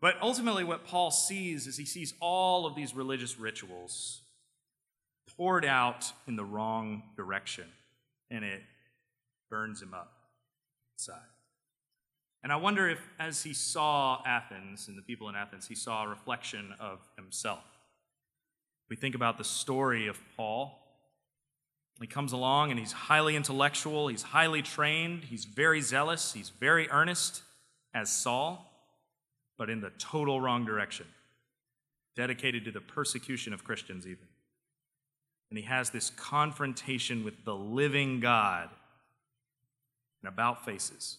But 0.02 0.16
ultimately, 0.22 0.64
what 0.64 0.86
Paul 0.86 1.12
sees 1.12 1.68
is 1.68 1.78
he 1.78 1.86
sees 1.86 2.14
all 2.20 2.66
of 2.66 2.76
these 2.76 2.96
religious 2.96 3.38
rituals 3.40 4.22
poured 5.38 5.66
out 5.66 6.12
in 6.28 6.36
the 6.36 6.46
wrong 6.46 7.04
direction 7.16 7.66
and 8.30 8.44
it 8.44 8.62
burns 9.50 9.82
him 9.82 9.94
up 9.94 10.12
inside. 10.98 11.20
And 12.42 12.54
I 12.54 12.56
wonder 12.56 12.88
if, 12.88 13.00
as 13.20 13.44
he 13.44 13.54
saw 13.54 14.22
Athens 14.26 14.88
and 14.88 14.98
the 14.98 15.02
people 15.02 15.28
in 15.28 15.36
Athens, 15.36 15.68
he 15.68 15.76
saw 15.76 16.06
a 16.06 16.08
reflection 16.08 16.74
of 16.80 17.00
himself. 17.18 17.64
We 18.90 18.96
think 18.96 19.14
about 19.14 19.38
the 19.38 19.44
story 19.44 20.08
of 20.08 20.20
Paul. 20.38 20.80
He 22.00 22.08
comes 22.08 22.32
along 22.32 22.72
and 22.72 22.80
he's 22.80 22.94
highly 22.94 23.36
intellectual, 23.36 24.08
he's 24.08 24.22
highly 24.22 24.62
trained, 24.62 25.26
he's 25.26 25.44
very 25.44 25.82
zealous, 25.82 26.32
he's 26.32 26.50
very 26.50 26.90
earnest 26.90 27.42
as 27.94 28.10
Saul, 28.10 28.66
but 29.58 29.70
in 29.70 29.82
the 29.82 29.92
total 29.98 30.40
wrong 30.40 30.64
direction, 30.64 31.06
dedicated 32.16 32.64
to 32.66 32.72
the 32.72 32.80
persecution 32.80 33.52
of 33.52 33.66
Christians, 33.66 34.08
even 34.08 34.29
and 35.50 35.58
he 35.58 35.66
has 35.66 35.90
this 35.90 36.10
confrontation 36.12 37.24
with 37.24 37.44
the 37.44 37.56
living 37.56 38.20
God 38.20 38.70
and 40.22 40.30
about 40.32 40.66
faces. 40.66 41.18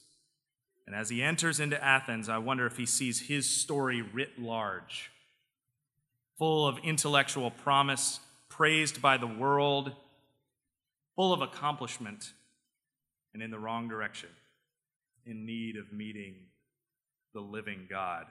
And 0.87 0.94
as 0.94 1.08
he 1.08 1.22
enters 1.22 1.60
into 1.60 1.82
Athens, 1.82 2.28
I 2.28 2.38
wonder 2.38 2.66
if 2.66 2.76
he 2.76 2.87
sees 2.87 3.28
his 3.28 3.49
story 3.49 4.02
writ 4.02 4.38
large, 4.38 5.10
full 6.38 6.66
of 6.66 6.78
intellectual 6.78 7.50
promise, 7.50 8.20
praised 8.49 9.00
by 9.00 9.16
the 9.16 9.26
world, 9.26 9.92
full 11.16 11.32
of 11.32 11.42
accomplishment, 11.42 12.32
and 13.32 13.42
in 13.42 13.50
the 13.50 13.58
wrong 13.58 13.88
direction, 13.88 14.30
in 15.25 15.46
need 15.46 15.76
of 15.76 15.92
meeting 15.92 16.34
the 17.34 17.40
living 17.40 17.87
God. 17.88 18.26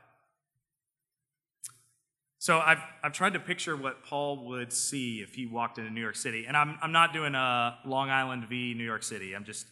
So 2.42 2.60
I've, 2.60 2.80
I've 3.04 3.12
tried 3.12 3.34
to 3.34 3.40
picture 3.40 3.76
what 3.76 4.06
Paul 4.06 4.46
would 4.48 4.72
see 4.72 5.20
if 5.20 5.36
he 5.36 5.46
walked 5.46 5.78
into 5.78 5.92
New 5.92 6.00
York 6.00 6.16
City. 6.16 6.46
And 6.48 6.56
I'm, 6.56 6.80
I'm 6.82 6.94
not 6.94 7.12
doing 7.12 7.36
a 7.36 7.78
Long 7.86 8.10
Island 8.10 8.46
v. 8.48 8.74
New 8.74 8.86
York 8.86 9.04
City. 9.04 9.36
I'm 9.36 9.44
just 9.44 9.68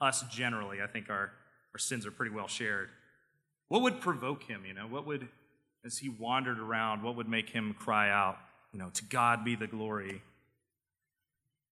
us 0.00 0.22
generally. 0.30 0.80
I 0.80 0.86
think 0.86 1.10
our, 1.10 1.32
our 1.74 1.78
sins 1.78 2.06
are 2.06 2.12
pretty 2.12 2.32
well 2.32 2.46
shared. 2.46 2.90
What 3.66 3.82
would 3.82 4.00
provoke 4.00 4.44
him, 4.44 4.62
you 4.64 4.72
know? 4.72 4.86
What 4.86 5.04
would, 5.06 5.26
as 5.84 5.98
he 5.98 6.08
wandered 6.08 6.60
around, 6.60 7.02
what 7.02 7.16
would 7.16 7.28
make 7.28 7.50
him 7.50 7.74
cry 7.76 8.08
out, 8.08 8.38
you 8.72 8.78
know, 8.78 8.90
to 8.94 9.04
God 9.04 9.44
be 9.44 9.56
the 9.56 9.66
glory? 9.66 10.22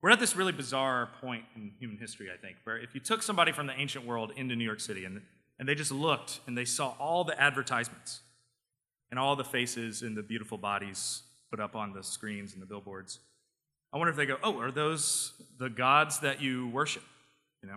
We're 0.02 0.10
at 0.10 0.18
this 0.18 0.34
really 0.34 0.52
bizarre 0.52 1.10
point 1.20 1.44
in 1.54 1.70
human 1.78 1.96
history, 1.96 2.26
I 2.34 2.36
think, 2.36 2.56
where 2.64 2.76
if 2.76 2.92
you 2.92 3.00
took 3.00 3.22
somebody 3.22 3.52
from 3.52 3.68
the 3.68 3.74
ancient 3.74 4.04
world 4.04 4.32
into 4.34 4.56
New 4.56 4.64
York 4.64 4.80
City 4.80 5.04
and, 5.04 5.22
and 5.60 5.68
they 5.68 5.76
just 5.76 5.92
looked 5.92 6.40
and 6.48 6.58
they 6.58 6.64
saw 6.64 6.94
all 6.98 7.22
the 7.22 7.40
advertisements, 7.40 8.20
and 9.14 9.20
all 9.20 9.36
the 9.36 9.44
faces 9.44 10.02
and 10.02 10.16
the 10.16 10.24
beautiful 10.24 10.58
bodies 10.58 11.22
put 11.48 11.60
up 11.60 11.76
on 11.76 11.92
the 11.92 12.02
screens 12.02 12.52
and 12.52 12.60
the 12.60 12.66
billboards. 12.66 13.20
I 13.92 13.96
wonder 13.96 14.10
if 14.10 14.16
they 14.16 14.26
go, 14.26 14.38
oh, 14.42 14.58
are 14.58 14.72
those 14.72 15.34
the 15.56 15.70
gods 15.70 16.18
that 16.18 16.42
you 16.42 16.66
worship? 16.70 17.04
You 17.62 17.68
know? 17.68 17.76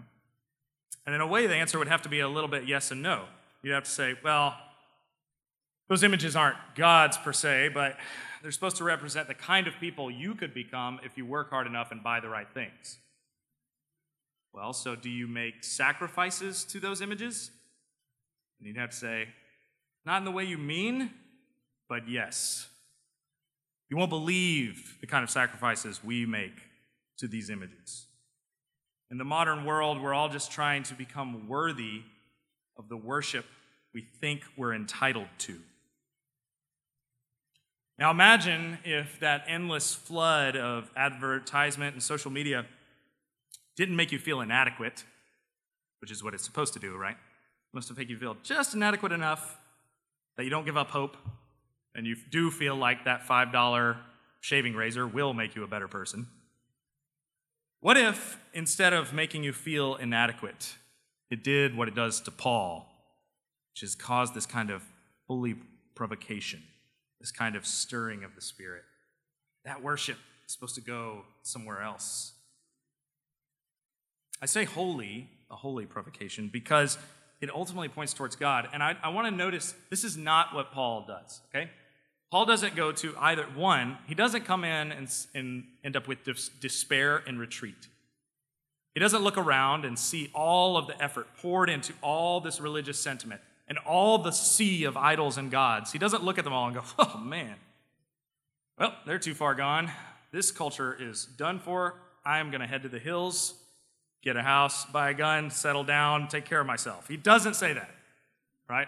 And 1.05 1.13
in 1.13 1.21
a 1.21 1.27
way, 1.27 1.45
the 1.45 1.53
answer 1.53 1.77
would 1.77 1.89
have 1.89 2.01
to 2.01 2.09
be 2.09 2.21
a 2.21 2.27
little 2.27 2.49
bit 2.49 2.67
yes 2.67 2.89
and 2.89 3.03
no. 3.03 3.25
You'd 3.61 3.73
have 3.73 3.83
to 3.83 3.91
say, 3.91 4.15
well, 4.23 4.55
those 5.89 6.01
images 6.01 6.35
aren't 6.35 6.57
gods 6.73 7.17
per 7.17 7.33
se, 7.33 7.69
but 7.71 7.97
they're 8.41 8.49
supposed 8.49 8.77
to 8.77 8.83
represent 8.83 9.27
the 9.27 9.35
kind 9.35 9.67
of 9.67 9.75
people 9.79 10.09
you 10.09 10.33
could 10.33 10.55
become 10.55 10.99
if 11.03 11.19
you 11.19 11.25
work 11.27 11.51
hard 11.51 11.67
enough 11.67 11.91
and 11.91 12.01
buy 12.01 12.19
the 12.19 12.29
right 12.29 12.47
things. 12.51 12.97
Well, 14.55 14.73
so 14.73 14.95
do 14.95 15.11
you 15.11 15.27
make 15.27 15.63
sacrifices 15.63 16.65
to 16.65 16.79
those 16.79 16.99
images? 16.99 17.51
And 18.57 18.67
you'd 18.67 18.77
have 18.77 18.89
to 18.89 18.95
say, 18.95 19.27
not 20.03 20.17
in 20.17 20.25
the 20.25 20.31
way 20.31 20.45
you 20.45 20.57
mean, 20.57 21.11
but 21.89 22.07
yes. 22.09 22.67
You 23.89 23.97
won't 23.97 24.09
believe 24.09 24.97
the 24.99 25.07
kind 25.07 25.23
of 25.23 25.29
sacrifices 25.29 26.03
we 26.03 26.25
make 26.25 26.59
to 27.19 27.27
these 27.27 27.49
images. 27.49 28.05
In 29.09 29.17
the 29.17 29.23
modern 29.23 29.63
world, 29.63 30.01
we're 30.01 30.13
all 30.13 30.29
just 30.29 30.51
trying 30.51 30.83
to 30.83 30.93
become 30.93 31.47
worthy 31.47 32.01
of 32.77 32.89
the 32.89 32.97
worship 32.97 33.45
we 33.93 34.01
think 34.19 34.43
we're 34.57 34.73
entitled 34.73 35.27
to. 35.39 35.59
Now, 37.97 38.11
imagine 38.11 38.77
if 38.83 39.19
that 39.21 39.45
endless 39.47 39.93
flood 39.93 40.55
of 40.55 40.91
advertisement 40.95 41.93
and 41.93 42.03
social 42.03 42.29
media 42.29 42.65
didn't 43.75 43.95
make 43.95 44.11
you 44.11 44.19
feel 44.19 44.41
inadequate, 44.41 45.03
which 45.99 46.11
is 46.11 46.23
what 46.23 46.33
it's 46.33 46.43
supposed 46.43 46.73
to 46.73 46.79
do, 46.79 46.95
right? 46.95 47.15
It 47.15 47.73
must 47.73 47.87
have 47.87 47.97
made 47.97 48.09
you 48.09 48.17
feel 48.17 48.37
just 48.43 48.75
inadequate 48.75 49.11
enough 49.11 49.57
that 50.35 50.43
you 50.43 50.51
don't 50.51 50.65
give 50.65 50.77
up 50.77 50.91
hope, 50.91 51.17
and 51.97 52.05
you 52.05 52.15
do 52.29 52.51
feel 52.51 52.75
like 52.75 53.05
that 53.05 53.27
$5 53.27 53.97
shaving 54.39 54.75
razor 54.75 55.07
will 55.07 55.33
make 55.33 55.55
you 55.55 55.63
a 55.63 55.67
better 55.67 55.87
person. 55.87 56.27
What 57.81 57.97
if, 57.97 58.39
instead 58.53 58.93
of 58.93 59.13
making 59.13 59.43
you 59.43 59.51
feel 59.51 59.95
inadequate, 59.95 60.75
it 61.29 61.43
did 61.43 61.75
what 61.75 61.87
it 61.87 61.95
does 61.95 62.21
to 62.21 62.31
Paul, 62.31 62.87
which 63.73 63.81
has 63.81 63.95
caused 63.95 64.35
this 64.35 64.45
kind 64.45 64.69
of 64.69 64.83
holy 65.27 65.55
provocation, 65.95 66.61
this 67.19 67.31
kind 67.31 67.55
of 67.55 67.65
stirring 67.65 68.23
of 68.23 68.35
the 68.35 68.41
Spirit? 68.41 68.83
That 69.65 69.81
worship 69.83 70.17
is 70.45 70.53
supposed 70.53 70.75
to 70.75 70.81
go 70.81 71.23
somewhere 71.41 71.81
else. 71.81 72.33
I 74.41 74.45
say 74.45 74.65
holy, 74.65 75.29
a 75.49 75.55
holy 75.55 75.85
provocation, 75.87 76.49
because 76.53 76.97
it 77.41 77.53
ultimately 77.53 77.89
points 77.89 78.13
towards 78.13 78.35
God. 78.35 78.69
And 78.71 78.81
I, 78.83 78.95
I 79.03 79.09
want 79.09 79.27
to 79.27 79.31
notice 79.31 79.75
this 79.89 80.03
is 80.03 80.15
not 80.15 80.53
what 80.53 80.71
Paul 80.71 81.05
does, 81.07 81.41
okay? 81.49 81.69
Paul 82.31 82.45
doesn't 82.45 82.75
go 82.75 82.91
to 82.91 83.15
either 83.19 83.43
one, 83.55 83.97
he 84.05 84.15
doesn't 84.15 84.45
come 84.45 84.63
in 84.63 84.91
and, 84.91 85.09
and 85.33 85.63
end 85.83 85.95
up 85.95 86.07
with 86.07 86.23
dis- 86.23 86.49
despair 86.49 87.23
and 87.25 87.39
retreat. 87.39 87.87
He 88.93 88.99
doesn't 88.99 89.21
look 89.21 89.37
around 89.37 89.85
and 89.85 89.97
see 89.97 90.29
all 90.33 90.75
of 90.75 90.87
the 90.87 91.01
effort 91.01 91.27
poured 91.37 91.69
into 91.69 91.93
all 92.01 92.41
this 92.41 92.59
religious 92.59 92.99
sentiment 92.99 93.41
and 93.67 93.77
all 93.79 94.17
the 94.17 94.31
sea 94.31 94.85
of 94.85 94.97
idols 94.97 95.37
and 95.37 95.51
gods. 95.51 95.91
He 95.91 95.99
doesn't 95.99 96.23
look 96.23 96.37
at 96.37 96.43
them 96.43 96.53
all 96.53 96.67
and 96.67 96.75
go, 96.75 96.83
oh 96.99 97.17
man, 97.17 97.55
well, 98.79 98.95
they're 99.05 99.19
too 99.19 99.35
far 99.35 99.55
gone. 99.55 99.91
This 100.31 100.51
culture 100.51 100.97
is 100.99 101.25
done 101.25 101.59
for. 101.59 101.95
I 102.25 102.39
am 102.39 102.49
going 102.49 102.61
to 102.61 102.67
head 102.67 102.83
to 102.83 102.89
the 102.89 102.99
hills 102.99 103.53
get 104.27 104.35
a 104.35 104.41
house, 104.41 104.85
buy 104.85 105.09
a 105.09 105.13
gun, 105.13 105.49
settle 105.49 105.85
down, 105.85 106.27
take 106.27 106.43
care 106.43 106.59
of 106.59 106.67
myself. 106.67 107.07
He 107.07 107.15
doesn't 107.15 107.55
say 107.55 107.73
that. 107.73 107.89
right? 108.69 108.87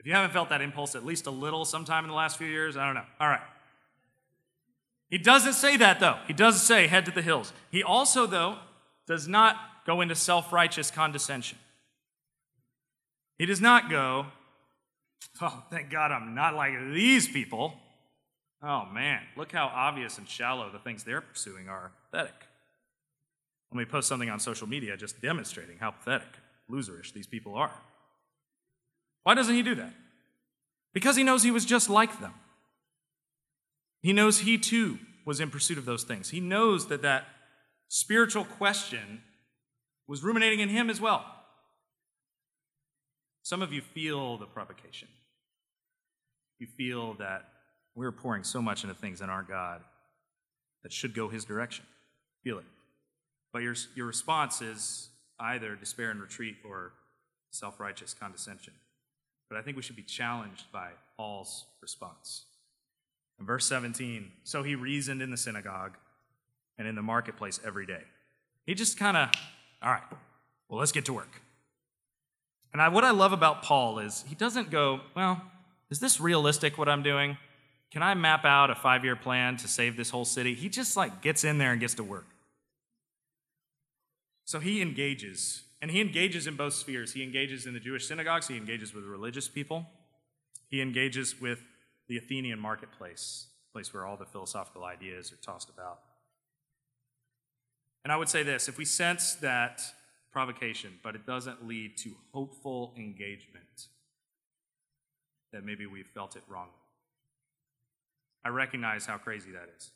If 0.00 0.06
you 0.06 0.14
haven't 0.14 0.32
felt 0.32 0.48
that 0.48 0.62
impulse 0.62 0.94
at 0.94 1.04
least 1.04 1.26
a 1.26 1.30
little 1.30 1.66
sometime 1.66 2.04
in 2.04 2.08
the 2.08 2.16
last 2.16 2.38
few 2.38 2.46
years, 2.46 2.74
I 2.74 2.86
don't 2.86 2.94
know. 2.94 3.04
All 3.20 3.28
right. 3.28 3.42
He 5.10 5.18
doesn't 5.18 5.52
say 5.52 5.76
that, 5.76 6.00
though. 6.00 6.16
He 6.26 6.32
does 6.32 6.62
say 6.62 6.86
head 6.86 7.04
to 7.04 7.10
the 7.10 7.20
hills. 7.20 7.52
He 7.70 7.82
also, 7.82 8.26
though, 8.26 8.56
does 9.06 9.28
not 9.28 9.56
go 9.84 10.00
into 10.00 10.14
self 10.14 10.54
righteous 10.54 10.90
condescension. 10.90 11.58
He 13.36 13.44
does 13.44 13.60
not 13.60 13.90
go, 13.90 14.26
oh, 15.42 15.64
thank 15.70 15.90
God 15.90 16.12
I'm 16.12 16.34
not 16.34 16.54
like 16.54 16.72
these 16.92 17.28
people. 17.28 17.74
Oh, 18.62 18.86
man, 18.86 19.20
look 19.36 19.52
how 19.52 19.66
obvious 19.66 20.16
and 20.16 20.26
shallow 20.26 20.70
the 20.70 20.78
things 20.78 21.04
they're 21.04 21.20
pursuing 21.20 21.68
are 21.68 21.92
pathetic. 22.10 22.46
Let 23.70 23.78
me 23.78 23.84
post 23.84 24.08
something 24.08 24.30
on 24.30 24.40
social 24.40 24.66
media 24.66 24.96
just 24.96 25.20
demonstrating 25.20 25.76
how 25.78 25.90
pathetic, 25.90 26.28
loserish 26.70 27.12
these 27.12 27.26
people 27.26 27.54
are. 27.54 27.72
Why 29.22 29.34
doesn't 29.34 29.54
he 29.54 29.62
do 29.62 29.74
that? 29.76 29.92
Because 30.92 31.16
he 31.16 31.22
knows 31.22 31.42
he 31.42 31.50
was 31.50 31.64
just 31.64 31.88
like 31.88 32.20
them. 32.20 32.34
He 34.02 34.12
knows 34.12 34.40
he 34.40 34.58
too 34.58 34.98
was 35.26 35.40
in 35.40 35.50
pursuit 35.50 35.78
of 35.78 35.84
those 35.84 36.04
things. 36.04 36.30
He 36.30 36.40
knows 36.40 36.88
that 36.88 37.02
that 37.02 37.24
spiritual 37.88 38.44
question 38.44 39.22
was 40.08 40.24
ruminating 40.24 40.60
in 40.60 40.68
him 40.68 40.90
as 40.90 41.00
well. 41.00 41.24
Some 43.42 43.62
of 43.62 43.72
you 43.72 43.80
feel 43.80 44.38
the 44.38 44.46
provocation. 44.46 45.08
You 46.58 46.66
feel 46.66 47.14
that 47.14 47.48
we're 47.94 48.12
pouring 48.12 48.44
so 48.44 48.60
much 48.62 48.82
into 48.84 48.94
things 48.94 49.20
in 49.20 49.30
our 49.30 49.42
God 49.42 49.82
that 50.82 50.92
should 50.92 51.14
go 51.14 51.28
his 51.28 51.44
direction. 51.44 51.84
Feel 52.42 52.58
it. 52.58 52.64
But 53.52 53.62
your, 53.62 53.74
your 53.94 54.06
response 54.06 54.62
is 54.62 55.10
either 55.38 55.74
despair 55.74 56.10
and 56.10 56.20
retreat 56.20 56.56
or 56.64 56.92
self 57.50 57.80
righteous 57.80 58.14
condescension. 58.14 58.74
But 59.50 59.58
I 59.58 59.62
think 59.62 59.76
we 59.76 59.82
should 59.82 59.96
be 59.96 60.02
challenged 60.02 60.72
by 60.72 60.90
Paul's 61.16 61.66
response. 61.82 62.44
In 63.38 63.44
verse 63.44 63.66
17, 63.66 64.30
so 64.44 64.62
he 64.62 64.74
reasoned 64.74 65.20
in 65.20 65.30
the 65.30 65.36
synagogue 65.36 65.96
and 66.78 66.86
in 66.86 66.94
the 66.94 67.02
marketplace 67.02 67.60
every 67.64 67.84
day. 67.84 68.02
He 68.64 68.74
just 68.74 68.96
kind 68.96 69.16
of, 69.16 69.28
all 69.82 69.90
right, 69.90 70.02
well, 70.68 70.78
let's 70.78 70.92
get 70.92 71.04
to 71.06 71.12
work. 71.12 71.42
And 72.72 72.80
I, 72.80 72.88
what 72.88 73.02
I 73.02 73.10
love 73.10 73.32
about 73.32 73.62
Paul 73.62 73.98
is 73.98 74.24
he 74.28 74.34
doesn't 74.34 74.70
go, 74.70 75.00
well, 75.16 75.42
is 75.90 75.98
this 75.98 76.20
realistic 76.20 76.78
what 76.78 76.88
I'm 76.88 77.02
doing? 77.02 77.36
Can 77.90 78.02
I 78.02 78.14
map 78.14 78.44
out 78.44 78.70
a 78.70 78.76
five 78.76 79.04
year 79.04 79.16
plan 79.16 79.56
to 79.56 79.68
save 79.68 79.96
this 79.96 80.10
whole 80.10 80.24
city? 80.24 80.54
He 80.54 80.68
just 80.68 80.96
like 80.96 81.22
gets 81.22 81.42
in 81.42 81.58
there 81.58 81.72
and 81.72 81.80
gets 81.80 81.94
to 81.94 82.04
work. 82.04 82.26
So 84.44 84.60
he 84.60 84.80
engages, 84.80 85.62
and 85.80 85.90
he 85.90 86.00
engages 86.00 86.46
in 86.46 86.56
both 86.56 86.74
spheres. 86.74 87.12
He 87.12 87.22
engages 87.22 87.66
in 87.66 87.74
the 87.74 87.80
Jewish 87.80 88.06
synagogues, 88.06 88.48
he 88.48 88.56
engages 88.56 88.94
with 88.94 89.04
religious 89.04 89.48
people, 89.48 89.86
he 90.68 90.80
engages 90.80 91.40
with 91.40 91.62
the 92.08 92.16
Athenian 92.16 92.58
marketplace, 92.58 93.46
place 93.72 93.94
where 93.94 94.04
all 94.04 94.16
the 94.16 94.26
philosophical 94.26 94.84
ideas 94.84 95.32
are 95.32 95.36
tossed 95.36 95.70
about. 95.70 96.00
And 98.04 98.12
I 98.12 98.16
would 98.16 98.28
say 98.28 98.42
this 98.42 98.68
if 98.68 98.78
we 98.78 98.84
sense 98.84 99.34
that 99.36 99.82
provocation, 100.32 100.98
but 101.02 101.14
it 101.14 101.26
doesn't 101.26 101.66
lead 101.66 101.96
to 101.98 102.14
hopeful 102.32 102.94
engagement, 102.96 103.88
then 105.52 105.64
maybe 105.64 105.86
we 105.86 106.02
felt 106.02 106.36
it 106.36 106.42
wrong. 106.48 106.68
I 108.44 108.48
recognize 108.48 109.06
how 109.06 109.18
crazy 109.18 109.50
that 109.52 109.68
is. 109.76 109.90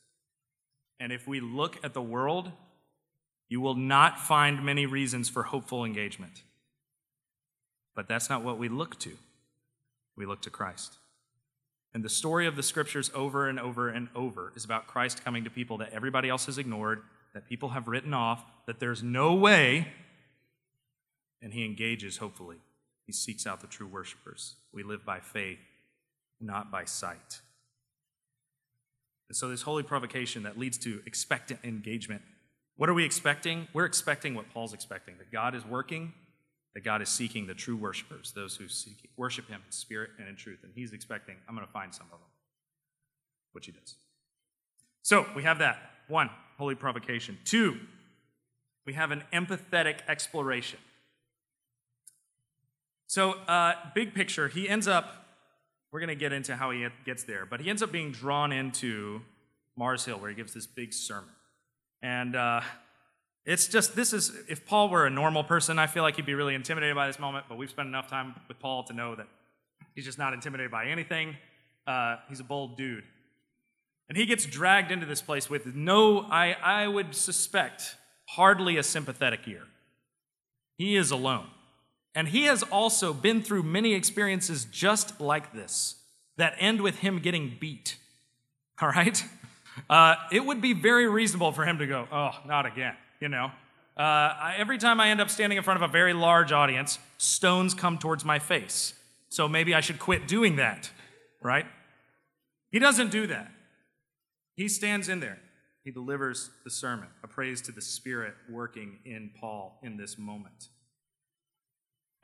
And 1.01 1.13
if 1.13 1.27
we 1.27 1.41
look 1.41 1.83
at 1.85 1.95
the 1.95 2.03
world, 2.03 2.51
you 3.55 3.61
will 3.61 3.77
not 3.77 4.19
find 4.19 4.65
many 4.65 4.85
reasons 4.85 5.29
for 5.29 5.45
hopeful 5.45 5.85
engagement. 5.85 6.43
But 7.95 8.09
that's 8.09 8.29
not 8.29 8.43
what 8.43 8.59
we 8.59 8.69
look 8.69 8.99
to. 8.99 9.13
We 10.17 10.27
look 10.27 10.43
to 10.43 10.51
Christ. 10.51 10.95
And 11.95 12.03
the 12.03 12.09
story 12.09 12.49
of 12.49 12.57
the 12.57 12.65
scriptures 12.65 13.13
over 13.15 13.49
and 13.49 13.61
over 13.61 13.89
and 13.89 14.09
over 14.13 14.53
is 14.57 14.65
about 14.65 14.89
Christ 14.89 15.25
coming 15.25 15.45
to 15.45 15.51
people 15.51 15.79
that 15.79 15.93
everybody 15.93 16.29
else 16.29 16.47
has 16.47 16.59
ignored, 16.59 17.03
that 17.33 17.49
people 17.49 17.69
have 17.69 17.87
written 17.87 18.13
off, 18.13 18.45
that 18.67 18.81
there's 18.81 19.05
no 19.05 19.35
way. 19.35 19.87
And 21.41 21.53
he 21.53 21.65
engages, 21.65 22.17
hopefully. 22.17 22.57
He 23.07 23.13
seeks 23.13 23.47
out 23.47 23.61
the 23.61 23.69
true 23.69 23.87
worshipers. 23.87 24.57
We 24.73 24.83
live 24.83 25.05
by 25.05 25.21
faith, 25.21 25.61
not 26.41 26.73
by 26.73 26.87
sight. 26.87 27.41
And 29.29 29.37
so, 29.37 29.49
this 29.49 29.63
holy 29.63 29.85
provocation 29.85 30.43
that 30.43 30.59
leads 30.59 30.77
to 30.79 31.03
expectant 31.07 31.61
engagement. 31.63 32.23
What 32.77 32.89
are 32.89 32.95
we 32.95 33.05
expecting? 33.05 33.69
We're 33.73 33.85
expecting 33.85 34.35
what 34.35 34.53
Paul's 34.53 34.73
expecting 34.73 35.19
that 35.19 35.31
God 35.31 35.55
is 35.55 35.65
working, 35.65 36.13
that 36.75 36.83
God 36.83 37.03
is 37.03 37.09
seeking 37.09 37.47
the 37.47 37.55
true 37.55 37.77
worshipers, 37.77 38.33
those 38.35 38.57
who 38.57 38.69
seek, 38.69 39.09
worship 39.17 39.49
Him 39.49 39.61
in 39.65 39.73
spirit 39.73 40.11
and 40.19 40.29
in 40.29 40.37
truth. 40.37 40.61
And 40.63 40.73
He's 40.75 40.93
expecting, 40.93 41.37
I'm 41.49 41.55
going 41.55 41.67
to 41.67 41.73
find 41.73 41.95
some 41.95 42.07
of 42.07 42.19
them, 42.19 42.29
which 43.53 43.67
He 43.67 43.73
does. 43.73 43.95
So, 45.03 45.27
we 45.37 45.43
have 45.43 45.59
that. 45.59 45.79
One, 46.09 46.31
holy 46.59 46.75
provocation. 46.75 47.39
Two, 47.45 47.79
we 48.87 48.95
have 48.95 49.11
an 49.11 49.23
empathetic 49.33 49.99
exploration. 50.09 50.79
So, 53.07 53.33
uh, 53.33 53.75
big 53.95 54.15
picture, 54.15 54.49
he 54.49 54.69
ends 54.69 54.89
up 54.89 55.25
we're 55.95 56.01
going 56.01 56.09
to 56.09 56.17
get 56.17 56.33
into 56.33 56.57
how 56.57 56.73
he 56.73 56.85
gets 57.07 57.23
there. 57.23 57.47
But 57.47 57.61
he 57.61 57.71
ends 57.71 57.81
up 57.81 57.93
being 57.93 58.11
drawn 58.11 58.51
into 58.51 59.23
Mars 59.77 60.05
Hill, 60.05 60.19
where 60.19 60.29
he 60.29 60.35
gives 60.35 60.53
this 60.53 60.67
big 60.67 60.93
sermon. 60.93 61.31
And 62.05 62.37
uh, 62.37 62.61
it's 63.47 63.67
just, 63.67 63.97
this 63.97 64.13
is, 64.13 64.31
if 64.47 64.67
Paul 64.67 64.91
were 64.91 65.07
a 65.07 65.11
normal 65.11 65.43
person, 65.43 65.79
I 65.79 65.87
feel 65.87 66.03
like 66.03 66.17
he'd 66.17 66.27
be 66.27 66.35
really 66.35 66.55
intimidated 66.55 66.95
by 66.95 67.07
this 67.07 67.19
moment. 67.19 67.47
But 67.49 67.57
we've 67.57 67.71
spent 67.71 67.89
enough 67.89 68.09
time 68.09 68.35
with 68.47 68.59
Paul 68.61 68.85
to 68.85 68.93
know 68.93 69.15
that 69.15 69.27
he's 69.95 70.05
just 70.05 70.19
not 70.19 70.35
intimidated 70.35 70.71
by 70.71 70.85
anything. 70.85 71.35
Uh, 71.87 72.17
he's 72.29 72.41
a 72.41 72.45
bold 72.45 72.77
dude. 72.77 73.05
And 74.11 74.19
he 74.19 74.27
gets 74.27 74.45
dragged 74.45 74.91
into 74.93 75.07
this 75.07 75.23
place 75.23 75.49
with 75.49 75.75
no, 75.75 76.21
I, 76.31 76.53
I 76.63 76.89
would 76.89 77.15
suspect, 77.15 77.97
hardly 78.29 78.77
a 78.77 78.83
sympathetic 78.83 79.49
ear. 79.49 79.63
He 80.77 80.97
is 80.97 81.11
alone. 81.11 81.47
And 82.15 82.29
he 82.29 82.45
has 82.45 82.63
also 82.65 83.15
been 83.15 83.43
through 83.43 83.63
many 83.63 83.95
experiences 83.95 84.67
just 84.67 85.23
like 85.23 85.55
this 85.55 85.95
that 86.37 86.55
end 86.59 86.83
with 86.83 86.99
him 86.99 87.19
getting 87.21 87.57
beat. 87.59 87.97
All 88.83 88.91
right? 88.91 89.25
Uh, 89.89 90.15
it 90.33 90.45
would 90.45 90.61
be 90.61 90.73
very 90.73 91.09
reasonable 91.09 91.53
for 91.53 91.65
him 91.65 91.79
to 91.79 91.87
go, 91.87 92.07
oh, 92.11 92.31
not 92.47 92.67
again, 92.67 92.95
you 93.21 93.29
know? 93.29 93.51
Uh, 93.97 94.01
I, 94.01 94.55
every 94.59 94.79
time 94.79 95.01
I 95.01 95.11
end 95.11 95.21
up 95.21 95.31
standing 95.31 95.57
in 95.57 95.65
front 95.65 95.83
of 95.83 95.89
a 95.89 95.93
very 95.93 96.13
large 96.13 96.53
audience, 96.53 96.99
stones 97.19 97.75
come 97.75 97.99
towards 97.99 98.25
my 98.25 98.39
face. 98.39 98.95
So 99.29 99.49
maybe 99.49 99.75
I 99.75 99.81
should 99.81 99.99
quit 99.99 100.27
doing 100.27 100.57
that, 100.57 100.91
right? 101.43 101.67
He 102.71 102.79
doesn't 102.79 103.11
do 103.11 103.27
that. 103.29 103.51
He 104.57 104.69
stands 104.69 105.09
in 105.09 105.21
there. 105.21 105.39
He 105.85 105.91
delivers 105.91 106.51
the 106.65 106.71
sermon, 106.71 107.09
a 107.23 107.29
praise 107.29 107.61
to 107.63 107.73
the 107.73 107.83
Spirit 107.83 108.35
working 108.49 108.99
in 109.05 109.31
Paul 109.39 109.79
in 109.83 109.97
this 109.97 110.17
moment. 110.17 110.69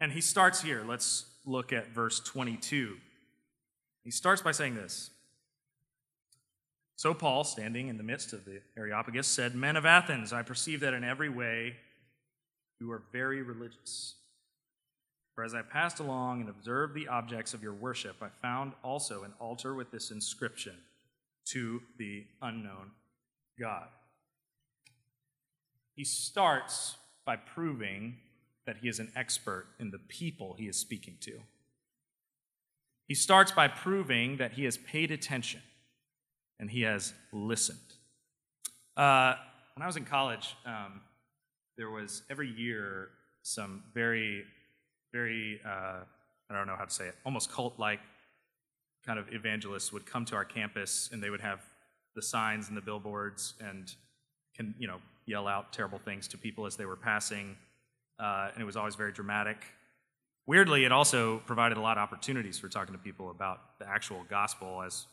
And 0.00 0.12
he 0.12 0.20
starts 0.20 0.62
here. 0.62 0.82
Let's 0.86 1.26
look 1.44 1.72
at 1.72 1.88
verse 1.88 2.20
22. 2.20 2.96
He 4.02 4.10
starts 4.10 4.40
by 4.40 4.52
saying 4.52 4.76
this. 4.76 5.10
So 7.00 7.14
Paul, 7.14 7.44
standing 7.44 7.88
in 7.88 7.96
the 7.96 8.02
midst 8.02 8.34
of 8.34 8.44
the 8.44 8.60
Areopagus, 8.76 9.26
said, 9.26 9.54
Men 9.54 9.76
of 9.76 9.86
Athens, 9.86 10.34
I 10.34 10.42
perceive 10.42 10.80
that 10.80 10.92
in 10.92 11.02
every 11.02 11.30
way 11.30 11.76
you 12.78 12.92
are 12.92 13.04
very 13.10 13.40
religious. 13.40 14.16
For 15.34 15.42
as 15.42 15.54
I 15.54 15.62
passed 15.62 16.00
along 16.00 16.42
and 16.42 16.50
observed 16.50 16.92
the 16.92 17.08
objects 17.08 17.54
of 17.54 17.62
your 17.62 17.72
worship, 17.72 18.16
I 18.20 18.28
found 18.42 18.74
also 18.84 19.22
an 19.22 19.32
altar 19.40 19.74
with 19.74 19.90
this 19.90 20.10
inscription 20.10 20.74
to 21.46 21.80
the 21.96 22.26
unknown 22.42 22.90
God. 23.58 23.86
He 25.94 26.04
starts 26.04 26.98
by 27.24 27.36
proving 27.36 28.18
that 28.66 28.76
he 28.82 28.90
is 28.90 28.98
an 28.98 29.10
expert 29.16 29.68
in 29.78 29.90
the 29.90 30.00
people 30.00 30.52
he 30.58 30.68
is 30.68 30.76
speaking 30.76 31.16
to. 31.22 31.40
He 33.08 33.14
starts 33.14 33.52
by 33.52 33.68
proving 33.68 34.36
that 34.36 34.52
he 34.52 34.64
has 34.64 34.76
paid 34.76 35.10
attention 35.10 35.62
and 36.60 36.70
he 36.70 36.82
has 36.82 37.12
listened. 37.32 37.78
Uh, 38.96 39.34
when 39.74 39.82
I 39.82 39.86
was 39.86 39.96
in 39.96 40.04
college, 40.04 40.54
um, 40.64 41.00
there 41.76 41.90
was 41.90 42.22
every 42.30 42.48
year 42.48 43.08
some 43.42 43.82
very, 43.92 44.44
very, 45.12 45.60
uh, 45.66 46.04
I 46.48 46.54
don't 46.54 46.68
know 46.68 46.76
how 46.76 46.84
to 46.84 46.94
say 46.94 47.06
it, 47.08 47.16
almost 47.26 47.50
cult 47.50 47.78
like 47.78 48.00
kind 49.04 49.18
of 49.18 49.32
evangelists 49.32 49.92
would 49.92 50.06
come 50.06 50.24
to 50.26 50.36
our 50.36 50.44
campus 50.44 51.08
and 51.12 51.20
they 51.20 51.30
would 51.30 51.40
have 51.40 51.60
the 52.14 52.22
signs 52.22 52.68
and 52.68 52.76
the 52.76 52.82
billboards 52.82 53.54
and 53.60 53.92
can, 54.54 54.74
you 54.78 54.86
know, 54.86 54.98
yell 55.26 55.48
out 55.48 55.72
terrible 55.72 55.98
things 55.98 56.28
to 56.28 56.38
people 56.38 56.66
as 56.66 56.76
they 56.76 56.84
were 56.84 56.96
passing 56.96 57.56
uh, 58.20 58.50
and 58.52 58.60
it 58.60 58.66
was 58.66 58.76
always 58.76 58.94
very 58.94 59.12
dramatic. 59.12 59.64
Weirdly, 60.46 60.84
it 60.84 60.92
also 60.92 61.38
provided 61.46 61.78
a 61.78 61.80
lot 61.80 61.96
of 61.96 62.02
opportunities 62.02 62.58
for 62.58 62.68
talking 62.68 62.94
to 62.94 63.00
people 63.00 63.30
about 63.30 63.78
the 63.78 63.88
actual 63.88 64.24
gospel, 64.28 64.82
as 64.82 65.06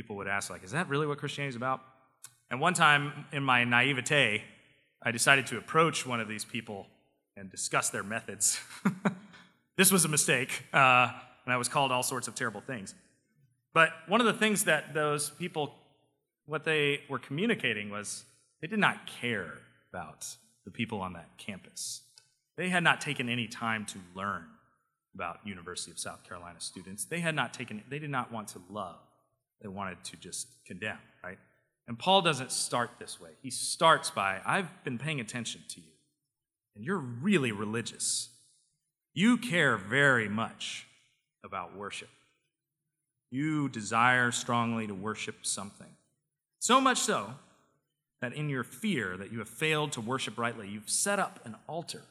people 0.00 0.16
would 0.16 0.28
ask, 0.28 0.50
like, 0.50 0.64
is 0.64 0.72
that 0.72 0.88
really 0.88 1.06
what 1.06 1.18
Christianity 1.18 1.50
is 1.50 1.56
about? 1.56 1.80
And 2.50 2.60
one 2.60 2.74
time, 2.74 3.26
in 3.32 3.42
my 3.42 3.64
naivete, 3.64 4.42
I 5.02 5.10
decided 5.10 5.46
to 5.48 5.58
approach 5.58 6.06
one 6.06 6.20
of 6.20 6.28
these 6.28 6.44
people 6.44 6.86
and 7.36 7.50
discuss 7.50 7.90
their 7.90 8.02
methods. 8.02 8.60
This 9.80 9.90
was 9.90 10.04
a 10.04 10.08
mistake, 10.08 10.66
uh, 10.74 11.08
and 11.46 11.54
I 11.54 11.56
was 11.56 11.66
called 11.66 11.90
all 11.90 12.02
sorts 12.02 12.28
of 12.28 12.34
terrible 12.34 12.60
things. 12.60 12.94
But 13.72 13.88
one 14.08 14.20
of 14.20 14.26
the 14.26 14.34
things 14.34 14.64
that 14.64 14.92
those 14.92 15.30
people, 15.30 15.74
what 16.44 16.64
they 16.64 17.00
were 17.08 17.18
communicating 17.18 17.88
was 17.88 18.26
they 18.60 18.66
did 18.66 18.78
not 18.78 19.06
care 19.06 19.54
about 19.90 20.26
the 20.66 20.70
people 20.70 21.00
on 21.00 21.14
that 21.14 21.30
campus. 21.38 22.02
They 22.58 22.68
had 22.68 22.82
not 22.84 23.00
taken 23.00 23.30
any 23.30 23.46
time 23.48 23.86
to 23.86 23.98
learn 24.14 24.44
about 25.14 25.38
University 25.46 25.92
of 25.92 25.98
South 25.98 26.24
Carolina 26.24 26.60
students. 26.60 27.06
They 27.06 27.20
had 27.20 27.34
not 27.34 27.54
taken, 27.54 27.82
they 27.88 27.98
did 27.98 28.10
not 28.10 28.30
want 28.30 28.48
to 28.48 28.60
love. 28.68 28.98
They 29.60 29.68
wanted 29.68 30.02
to 30.04 30.16
just 30.16 30.48
condemn, 30.64 30.98
right? 31.22 31.38
And 31.86 31.98
Paul 31.98 32.22
doesn't 32.22 32.52
start 32.52 32.90
this 32.98 33.20
way. 33.20 33.30
He 33.42 33.50
starts 33.50 34.10
by, 34.10 34.40
I've 34.44 34.68
been 34.84 34.98
paying 34.98 35.20
attention 35.20 35.62
to 35.68 35.80
you, 35.80 35.92
and 36.76 36.84
you're 36.84 36.98
really 36.98 37.52
religious. 37.52 38.30
You 39.12 39.36
care 39.36 39.76
very 39.76 40.28
much 40.28 40.86
about 41.44 41.76
worship. 41.76 42.10
You 43.30 43.68
desire 43.68 44.30
strongly 44.30 44.86
to 44.86 44.94
worship 44.94 45.46
something. 45.46 45.86
So 46.58 46.80
much 46.80 46.98
so 46.98 47.34
that 48.20 48.34
in 48.34 48.48
your 48.48 48.64
fear 48.64 49.16
that 49.16 49.32
you 49.32 49.38
have 49.38 49.48
failed 49.48 49.92
to 49.92 50.00
worship 50.00 50.38
rightly, 50.38 50.68
you've 50.68 50.90
set 50.90 51.18
up 51.18 51.40
an 51.44 51.56
altar 51.66 52.02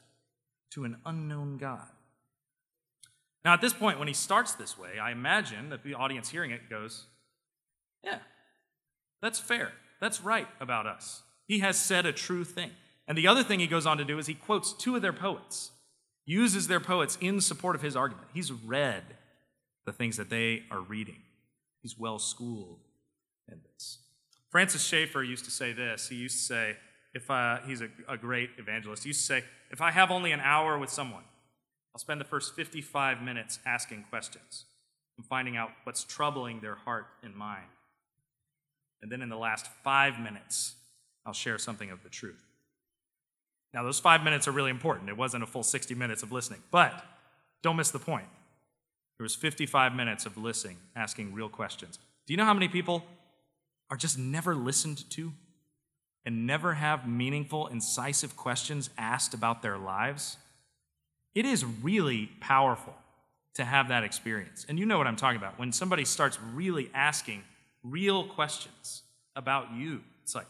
to 0.71 0.83
an 0.83 0.97
unknown 1.05 1.57
God. 1.57 1.87
Now, 3.45 3.53
at 3.53 3.61
this 3.61 3.73
point, 3.73 3.99
when 3.99 4.07
he 4.07 4.13
starts 4.13 4.53
this 4.53 4.77
way, 4.77 4.99
I 4.99 5.11
imagine 5.11 5.69
that 5.69 5.83
the 5.83 5.93
audience 5.93 6.29
hearing 6.29 6.51
it 6.51 6.69
goes, 6.69 7.05
Yeah, 8.03 8.19
that's 9.21 9.39
fair. 9.39 9.71
That's 9.99 10.21
right 10.21 10.47
about 10.59 10.85
us. 10.85 11.23
He 11.47 11.59
has 11.59 11.77
said 11.77 12.05
a 12.05 12.13
true 12.13 12.43
thing. 12.43 12.71
And 13.07 13.17
the 13.17 13.27
other 13.27 13.43
thing 13.43 13.59
he 13.59 13.67
goes 13.67 13.85
on 13.85 13.97
to 13.97 14.05
do 14.05 14.19
is 14.19 14.27
he 14.27 14.35
quotes 14.35 14.71
two 14.71 14.95
of 14.95 15.01
their 15.01 15.13
poets, 15.13 15.71
uses 16.25 16.67
their 16.67 16.79
poets 16.79 17.17
in 17.19 17.41
support 17.41 17.75
of 17.75 17.81
his 17.81 17.95
argument. 17.95 18.27
He's 18.33 18.51
read 18.51 19.03
the 19.85 19.91
things 19.91 20.17
that 20.17 20.29
they 20.29 20.63
are 20.69 20.81
reading, 20.81 21.21
he's 21.81 21.97
well 21.97 22.19
schooled 22.19 22.81
in 23.51 23.59
this. 23.73 23.97
Francis 24.49 24.83
Schaeffer 24.83 25.23
used 25.23 25.45
to 25.45 25.51
say 25.51 25.73
this. 25.73 26.09
He 26.09 26.15
used 26.15 26.37
to 26.37 26.43
say, 26.43 26.77
if 27.13 27.29
he's 27.67 27.81
a, 27.81 27.89
a 28.07 28.17
great 28.17 28.51
evangelist, 28.57 29.03
he 29.03 29.09
used 29.09 29.21
to 29.21 29.25
say, 29.25 29.43
if 29.71 29.81
I 29.81 29.91
have 29.91 30.11
only 30.11 30.31
an 30.31 30.39
hour 30.39 30.77
with 30.77 30.89
someone, 30.89 31.23
I'll 31.93 31.99
spend 31.99 32.21
the 32.21 32.25
first 32.25 32.55
55 32.55 33.21
minutes 33.21 33.59
asking 33.65 34.05
questions 34.09 34.65
and 35.17 35.25
finding 35.25 35.57
out 35.57 35.69
what's 35.83 36.03
troubling 36.03 36.61
their 36.61 36.75
heart 36.75 37.07
and 37.23 37.35
mind. 37.35 37.65
And 39.01 39.11
then 39.11 39.21
in 39.21 39.29
the 39.29 39.37
last 39.37 39.67
five 39.83 40.19
minutes, 40.19 40.75
I'll 41.25 41.33
share 41.33 41.57
something 41.57 41.91
of 41.91 42.03
the 42.03 42.09
truth. 42.09 42.43
Now, 43.73 43.83
those 43.83 43.99
five 43.99 44.23
minutes 44.23 44.47
are 44.47 44.51
really 44.51 44.71
important. 44.71 45.09
It 45.09 45.17
wasn't 45.17 45.43
a 45.43 45.47
full 45.47 45.63
60 45.63 45.93
minutes 45.95 46.23
of 46.23 46.31
listening, 46.31 46.61
but 46.71 47.05
don't 47.61 47.75
miss 47.75 47.91
the 47.91 47.99
point. 47.99 48.25
There 49.17 49.23
was 49.23 49.35
55 49.35 49.93
minutes 49.93 50.25
of 50.25 50.37
listening, 50.37 50.77
asking 50.95 51.33
real 51.33 51.49
questions. 51.49 51.99
Do 52.25 52.33
you 52.33 52.37
know 52.37 52.45
how 52.45 52.53
many 52.53 52.67
people 52.67 53.03
are 53.89 53.97
just 53.97 54.17
never 54.17 54.55
listened 54.55 55.09
to 55.11 55.33
and 56.25 56.47
never 56.47 56.73
have 56.73 57.07
meaningful, 57.07 57.67
incisive 57.67 58.35
questions 58.37 58.89
asked 58.97 59.33
about 59.33 59.61
their 59.61 59.77
lives? 59.77 60.37
It 61.35 61.45
is 61.45 61.63
really 61.63 62.31
powerful 62.39 62.95
to 63.55 63.65
have 63.65 63.89
that 63.89 64.03
experience. 64.03 64.65
And 64.69 64.79
you 64.79 64.85
know 64.85 64.97
what 64.97 65.07
I'm 65.07 65.15
talking 65.15 65.37
about. 65.37 65.59
When 65.59 65.71
somebody 65.71 66.05
starts 66.05 66.39
really 66.53 66.89
asking 66.93 67.43
real 67.83 68.27
questions 68.27 69.03
about 69.35 69.73
you, 69.73 70.01
it's 70.23 70.35
like, 70.35 70.47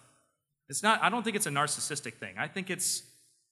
it's 0.68 0.84
not, 0.84 1.02
I 1.02 1.10
don't 1.10 1.24
think 1.24 1.36
it's 1.36 1.46
a 1.46 1.52
narcissistic 1.52 2.16
thing. 2.16 2.36
I 2.38 2.48
think 2.48 2.70
it's, 2.70 3.04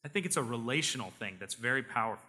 I 0.06 0.08
think 0.08 0.26
it's 0.26 0.38
a 0.38 0.44
relational 0.44 1.12
thing 1.20 1.38
that's 1.40 1.56
very 1.56 1.84
powerful. 1.84 2.24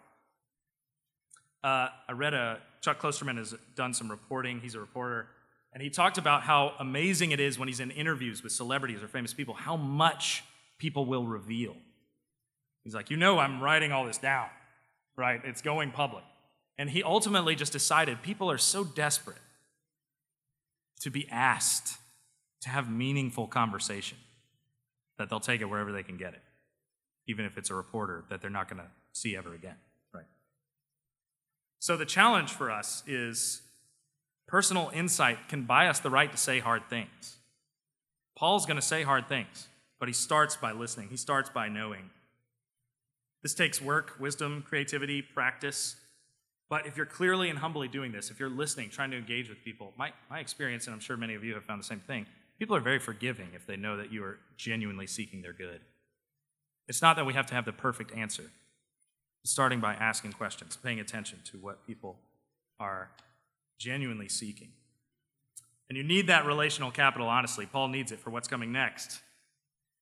Uh, 1.63 1.89
I 2.09 2.13
read 2.13 2.35
a, 2.35 2.59
Chuck 2.81 3.01
Klosterman 3.01 3.37
has 3.37 3.55
done 3.75 3.93
some 3.93 4.11
reporting, 4.11 4.61
he's 4.61 4.75
a 4.75 4.81
reporter, 4.81 5.27
and 5.73 5.83
he 5.83 5.91
talked 5.91 6.17
about 6.17 6.43
how 6.43 6.73
amazing 6.79 7.33
it 7.33 7.41
is 7.41 7.59
when 7.59 7.69
he's 7.69 7.81
in 7.81 7.91
interviews 7.91 8.43
with 8.43 8.53
celebrities 8.53 9.03
or 9.03 9.09
famous 9.09 9.35
people, 9.35 9.55
how 9.55 9.77
much 9.77 10.45
people 10.79 11.05
will 11.05 11.27
reveal. 11.27 11.77
He's 12.85 12.95
like, 12.95 13.11
You 13.11 13.17
know, 13.17 13.39
I'm 13.39 13.61
writing 13.61 13.93
all 13.93 14.07
this 14.07 14.19
down 14.19 14.49
right? 15.19 15.41
It's 15.45 15.61
going 15.61 15.91
public. 15.91 16.25
And 16.79 16.89
he 16.89 17.03
ultimately 17.03 17.57
just 17.57 17.73
decided 17.73 18.23
people 18.23 18.51
are 18.51 18.57
so 18.57 18.85
desperate 18.85 19.41
to 20.99 21.11
be 21.11 21.29
asked 21.31 21.99
to 22.61 22.69
have 22.69 22.91
meaningful 22.91 23.47
conversation 23.47 24.19
that 25.19 25.31
they'll 25.31 25.41
take 25.41 25.61
it 25.61 25.67
wherever 25.67 25.93
they 25.93 26.03
can 26.03 26.17
get 26.17 26.35
it, 26.35 26.43
even 27.27 27.45
if 27.45 27.57
it's 27.57 27.71
a 27.71 27.75
reporter 27.75 28.25
that 28.31 28.41
they're 28.41 28.51
not 28.51 28.69
going 28.69 28.81
to 28.83 28.89
see 29.13 29.37
ever 29.37 29.55
again, 29.55 29.77
right? 30.13 30.27
So 31.79 31.97
the 31.97 32.07
challenge 32.07 32.51
for 32.51 32.71
us 32.71 33.03
is 33.07 33.63
personal 34.47 34.91
insight 34.95 35.49
can 35.49 35.65
buy 35.65 35.89
us 35.89 36.01
the 36.01 36.11
right 36.11 36.31
to 36.31 36.39
say 36.39 36.59
hard 36.59 36.89
things. 36.89 37.37
Paul's 38.37 38.67
going 38.67 38.77
to 38.77 38.83
say 38.83 39.03
hard 39.03 39.29
things, 39.29 39.67
but 39.99 40.09
he 40.09 40.15
starts 40.15 40.57
by 40.57 40.73
listening. 40.73 41.09
He 41.09 41.17
starts 41.17 41.51
by 41.51 41.69
knowing 41.69 42.11
this 43.43 43.55
takes 43.55 43.81
work, 43.81 44.17
wisdom, 44.19 44.65
creativity, 44.67 45.23
practice. 45.23 45.97
But 46.69 46.87
if 46.87 46.97
you're 46.97 47.07
clearly 47.07 47.49
and 47.49 47.59
humbly 47.59 47.89
doing 47.89 48.13
this, 48.13 48.31
if 48.31 48.39
you're 48.39 48.51
listening, 48.51 48.91
trying 48.91 49.11
to 49.13 49.17
engage 49.17 49.49
with 49.49 49.65
people, 49.65 49.93
my, 49.97 50.13
my 50.29 50.41
experience, 50.41 50.87
and 50.87 50.95
I'm 50.95 51.01
sure 51.01 51.17
many 51.17 51.35
of 51.35 51.43
you 51.43 51.55
have 51.55 51.65
found 51.65 51.81
the 51.81 51.87
same 51.87 52.01
thing, 52.01 52.27
people 52.59 52.77
are 52.77 52.81
very 52.81 52.99
forgiving 52.99 53.49
if 53.55 53.67
they 53.67 53.77
know 53.77 53.97
that 53.97 54.13
you 54.13 54.23
are 54.23 54.39
genuinely 54.57 55.07
seeking 55.07 55.41
their 55.41 55.55
good. 55.55 55.81
It's 56.87 57.01
not 57.01 57.17
that 57.17 57.27
we 57.27 57.35
have 57.35 57.47
to 57.47 57.55
have 57.55 57.65
the 57.65 57.73
perfect 57.73 58.15
answer. 58.15 58.51
It's 59.43 59.53
starting 59.53 59.81
by 59.81 59.95
asking 59.95 60.33
questions, 60.33 60.77
paying 60.77 61.01
attention 61.01 61.39
to 61.53 61.59
what 61.59 61.87
people 61.87 62.19
are 62.79 63.11
genuinely 63.79 64.29
seeking. 64.29 64.73
And 65.89 65.97
you 65.97 66.05
need 66.05 66.27
that 66.27 66.45
relational 66.45 66.91
capital, 66.91 67.29
honestly. 67.29 67.65
Paul 67.65 67.89
needs 67.89 68.13
it 68.13 68.21
for 68.21 68.31
what's 68.31 68.49
coming 68.49 68.73
next. 68.73 69.21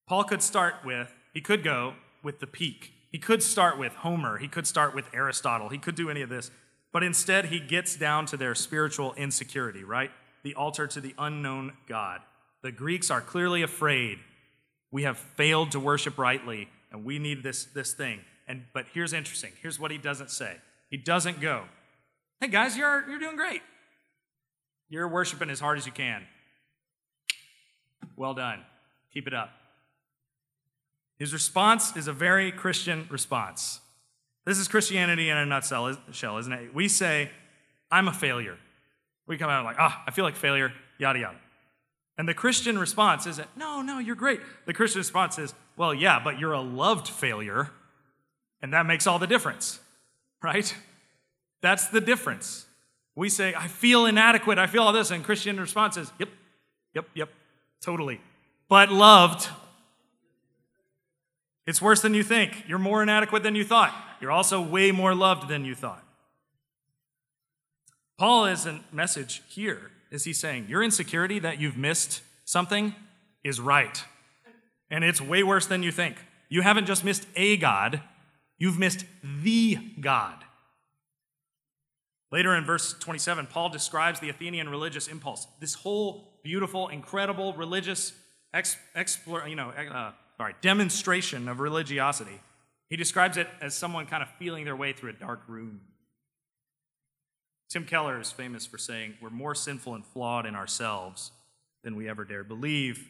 Paul 0.09 0.25
could 0.25 0.43
start 0.43 0.77
with, 0.85 1.13
he 1.33 1.41
could 1.41 1.63
go 1.63 1.95
with 2.23 2.41
the 2.41 2.47
peak. 2.47 2.93
He 3.17 3.21
could 3.21 3.43
start 3.43 3.79
with 3.79 3.95
Homer, 3.95 4.37
he 4.37 4.47
could 4.47 4.67
start 4.67 4.95
with 4.95 5.07
Aristotle, 5.15 5.71
he 5.71 5.79
could 5.79 5.95
do 5.95 6.11
any 6.11 6.21
of 6.21 6.29
this. 6.29 6.51
But 6.93 7.03
instead, 7.03 7.47
he 7.47 7.61
gets 7.61 7.97
down 7.97 8.27
to 8.27 8.37
their 8.37 8.55
spiritual 8.55 9.15
insecurity, 9.15 9.85
right? 9.85 10.11
The 10.43 10.55
altar 10.55 10.87
to 10.89 11.01
the 11.01 11.15
unknown 11.17 11.73
God. 11.89 12.21
The 12.61 12.73
Greeks 12.73 13.11
are 13.11 13.23
clearly 13.23 13.63
afraid. 13.63 14.19
We 14.91 15.05
have 15.05 15.17
failed 15.17 15.71
to 15.71 15.81
worship 15.81 16.19
rightly, 16.19 16.69
and 16.93 17.07
we 17.07 17.19
need 17.19 17.43
this, 17.43 17.65
this 17.65 17.95
thing. 17.95 18.21
And 18.47 18.65
but 18.75 18.85
here's 18.93 19.15
interesting. 19.15 19.53
Here's 19.63 19.81
what 19.81 19.91
he 19.91 19.97
doesn't 19.97 20.31
say. 20.31 20.55
He 20.91 20.99
doesn't 20.99 21.41
go, 21.41 21.65
Hey 22.43 22.49
guys, 22.49 22.77
you're 22.77 23.09
you're 23.09 23.19
doing 23.19 23.37
great. 23.37 23.63
You're 24.91 25.09
worshiping 25.09 25.49
as 25.49 25.59
hard 25.59 25.79
as 25.79 25.87
you 25.87 25.93
can. 25.93 26.23
Well 28.15 28.35
done. 28.35 28.61
Keep 29.15 29.27
it 29.27 29.33
up. 29.33 29.53
His 31.19 31.33
response 31.33 31.97
is 31.97 32.09
a 32.09 32.13
very 32.13 32.53
Christian 32.53 33.07
response. 33.11 33.81
This 34.45 34.59
is 34.59 34.69
Christianity 34.69 35.29
in 35.31 35.37
a 35.37 35.47
nutshell, 35.47 35.89
isn't 35.89 36.53
it? 36.53 36.75
We 36.75 36.89
say, 36.89 37.31
I'm 37.91 38.09
a 38.09 38.13
failure. 38.13 38.59
We 39.27 39.39
come 39.39 39.51
out 39.51 39.65
like, 39.65 39.77
ah, 39.79 40.05
I 40.07 40.11
feel 40.11 40.25
like 40.25 40.37
failure, 40.37 40.73
yada, 40.99 41.19
yada. 41.19 41.39
And 42.19 42.29
the 42.29 42.35
Christian 42.35 42.79
response 42.79 43.27
is, 43.27 43.41
no, 43.57 43.83
no, 43.83 43.99
you're 43.99 44.15
great. 44.15 44.41
The 44.67 44.73
Christian 44.73 45.01
response 45.01 45.39
is, 45.39 45.55
well, 45.77 45.93
yeah, 45.93 46.21
but 46.23 46.39
you're 46.39 46.53
a 46.53 46.61
loved 46.61 47.09
failure, 47.09 47.71
and 48.63 48.73
that 48.73 48.87
makes 48.87 49.07
all 49.07 49.19
the 49.19 49.27
difference, 49.27 49.81
right? 50.43 50.75
That's 51.61 51.89
the 51.89 52.01
difference. 52.01 52.67
We 53.15 53.29
say, 53.29 53.55
I 53.55 53.67
feel 53.67 54.07
inadequate, 54.07 54.59
I 54.59 54.67
feel 54.67 54.83
all 54.83 54.93
this, 54.93 55.11
and 55.11 55.25
Christian 55.25 55.59
response 55.59 55.97
is, 55.97 56.11
yep, 56.19 56.29
yep, 56.95 57.09
yep, 57.15 57.31
totally. 57.83 58.21
But 58.69 58.91
loved, 58.91 59.49
it's 61.67 61.83
worse 61.83 62.01
than 62.01 62.15
you 62.15 62.23
think. 62.23 62.65
You're 62.69 62.79
more 62.79 63.03
inadequate 63.03 63.43
than 63.43 63.55
you 63.55 63.65
thought. 63.65 63.95
You're 64.21 64.31
also 64.31 64.61
way 64.61 64.93
more 64.93 65.15
loved 65.15 65.49
than 65.49 65.65
you 65.65 65.75
thought. 65.75 66.03
Paul 68.19 68.47
is 68.47 68.65
a 68.67 68.81
message 68.93 69.43
here 69.49 69.91
is 70.11 70.25
he 70.25 70.33
saying 70.33 70.67
your 70.69 70.83
insecurity 70.83 71.39
that 71.41 71.61
you've 71.61 71.77
missed 71.77 72.23
something 72.45 72.95
is 73.45 73.61
right. 73.61 74.05
And 74.91 75.05
it's 75.05 75.21
way 75.21 75.43
worse 75.43 75.67
than 75.67 75.83
you 75.83 75.93
think. 75.93 76.17
You 76.49 76.63
haven't 76.63 76.87
just 76.87 77.05
missed 77.05 77.27
a 77.35 77.57
God, 77.57 78.01
you've 78.59 78.79
missed 78.79 79.05
the 79.23 79.79
God. 80.01 80.37
Later 82.33 82.55
in 82.55 82.65
verse 82.65 82.95
27, 82.99 83.47
Paul 83.47 83.69
describes 83.69 84.21
the 84.21 84.29
Athenian 84.29 84.69
religious 84.69 85.09
impulse. 85.09 85.47
This 85.61 85.75
whole 85.75 86.41
beautiful, 86.43 86.89
incredible 86.89 87.53
religious 87.55 88.13
explore, 88.95 89.47
you 89.47 89.57
know, 89.57 89.71
uh, 89.71 90.13
sorry, 90.37 90.55
demonstration 90.61 91.49
of 91.49 91.61
religiosity. 91.61 92.40
He 92.88 92.96
describes 92.96 93.37
it 93.37 93.49
as 93.61 93.75
someone 93.75 94.07
kind 94.07 94.22
of 94.22 94.29
feeling 94.38 94.64
their 94.64 94.77
way 94.77 94.92
through 94.92 95.11
a 95.11 95.14
dark 95.14 95.42
room. 95.49 95.81
Tim 97.68 97.85
Keller 97.85 98.20
is 98.20 98.31
famous 98.31 98.64
for 98.64 98.79
saying, 98.79 99.14
We're 99.20 99.31
more 99.31 99.55
sinful 99.55 99.94
and 99.94 100.07
flawed 100.07 100.46
in 100.46 100.55
ourselves 100.55 101.33
than 101.83 101.96
we 101.96 102.09
ever 102.09 102.25
dared 102.25 102.49
believe, 102.49 103.09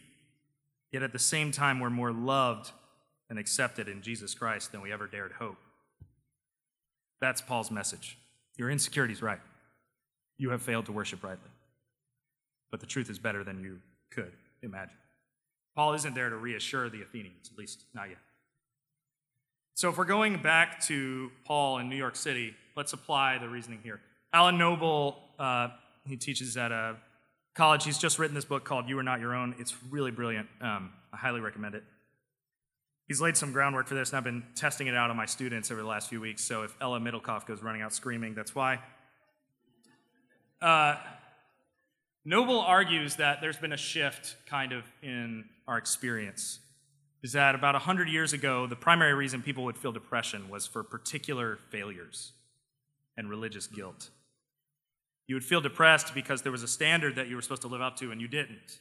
yet 0.92 1.02
at 1.02 1.12
the 1.12 1.18
same 1.18 1.52
time, 1.52 1.80
we're 1.80 1.90
more 1.90 2.12
loved 2.12 2.72
and 3.28 3.38
accepted 3.38 3.88
in 3.88 4.02
Jesus 4.02 4.34
Christ 4.34 4.72
than 4.72 4.80
we 4.80 4.92
ever 4.92 5.06
dared 5.06 5.32
hope. 5.32 5.58
That's 7.20 7.40
Paul's 7.40 7.70
message. 7.70 8.18
Your 8.56 8.70
insecurity 8.70 9.12
is 9.12 9.22
right. 9.22 9.40
You 10.38 10.50
have 10.50 10.62
failed 10.62 10.86
to 10.86 10.92
worship 10.92 11.22
rightly. 11.22 11.50
But 12.70 12.80
the 12.80 12.86
truth 12.86 13.10
is 13.10 13.18
better 13.18 13.44
than 13.44 13.60
you 13.60 13.80
could 14.10 14.32
imagine. 14.62 14.96
Paul 15.76 15.92
isn't 15.92 16.14
there 16.14 16.30
to 16.30 16.36
reassure 16.36 16.88
the 16.88 17.02
Athenians, 17.02 17.50
at 17.52 17.58
least 17.58 17.84
not 17.94 18.08
yet. 18.08 18.18
So 19.74 19.90
if 19.90 19.98
we're 19.98 20.06
going 20.06 20.40
back 20.40 20.80
to 20.84 21.30
Paul 21.44 21.78
in 21.78 21.90
New 21.90 21.96
York 21.96 22.16
City, 22.16 22.54
let's 22.76 22.94
apply 22.94 23.36
the 23.36 23.48
reasoning 23.48 23.80
here. 23.82 24.00
Alan 24.32 24.56
Noble, 24.56 25.18
uh, 25.38 25.68
he 26.06 26.16
teaches 26.16 26.56
at 26.56 26.72
a 26.72 26.96
college. 27.54 27.84
He's 27.84 27.98
just 27.98 28.18
written 28.18 28.34
this 28.34 28.46
book 28.46 28.64
called 28.64 28.88
You 28.88 28.98
Are 28.98 29.02
Not 29.02 29.20
Your 29.20 29.34
Own. 29.34 29.54
It's 29.58 29.74
really 29.90 30.10
brilliant. 30.10 30.48
Um, 30.62 30.92
I 31.12 31.18
highly 31.18 31.40
recommend 31.40 31.74
it. 31.74 31.84
He's 33.06 33.20
laid 33.20 33.36
some 33.36 33.52
groundwork 33.52 33.86
for 33.86 33.94
this, 33.94 34.10
and 34.10 34.16
I've 34.16 34.24
been 34.24 34.44
testing 34.54 34.86
it 34.86 34.96
out 34.96 35.10
on 35.10 35.16
my 35.16 35.26
students 35.26 35.70
over 35.70 35.82
the 35.82 35.86
last 35.86 36.08
few 36.08 36.22
weeks. 36.22 36.42
So 36.42 36.62
if 36.62 36.74
Ella 36.80 36.98
Middlecoff 36.98 37.46
goes 37.46 37.62
running 37.62 37.82
out 37.82 37.92
screaming, 37.92 38.34
that's 38.34 38.54
why. 38.54 38.80
Uh, 40.60 40.96
Noble 42.28 42.58
argues 42.58 43.14
that 43.16 43.40
there's 43.40 43.56
been 43.56 43.72
a 43.72 43.76
shift 43.76 44.34
kind 44.46 44.72
of 44.72 44.82
in 45.00 45.44
our 45.68 45.78
experience. 45.78 46.58
Is 47.22 47.32
that 47.34 47.54
about 47.54 47.74
100 47.74 48.08
years 48.08 48.32
ago, 48.32 48.66
the 48.66 48.74
primary 48.74 49.14
reason 49.14 49.42
people 49.42 49.62
would 49.62 49.78
feel 49.78 49.92
depression 49.92 50.48
was 50.48 50.66
for 50.66 50.82
particular 50.82 51.60
failures 51.70 52.32
and 53.16 53.30
religious 53.30 53.68
guilt. 53.68 54.10
You 55.28 55.36
would 55.36 55.44
feel 55.44 55.60
depressed 55.60 56.14
because 56.14 56.42
there 56.42 56.50
was 56.50 56.64
a 56.64 56.68
standard 56.68 57.14
that 57.14 57.28
you 57.28 57.36
were 57.36 57.42
supposed 57.42 57.62
to 57.62 57.68
live 57.68 57.80
up 57.80 57.96
to 57.98 58.10
and 58.10 58.20
you 58.20 58.26
didn't. 58.26 58.80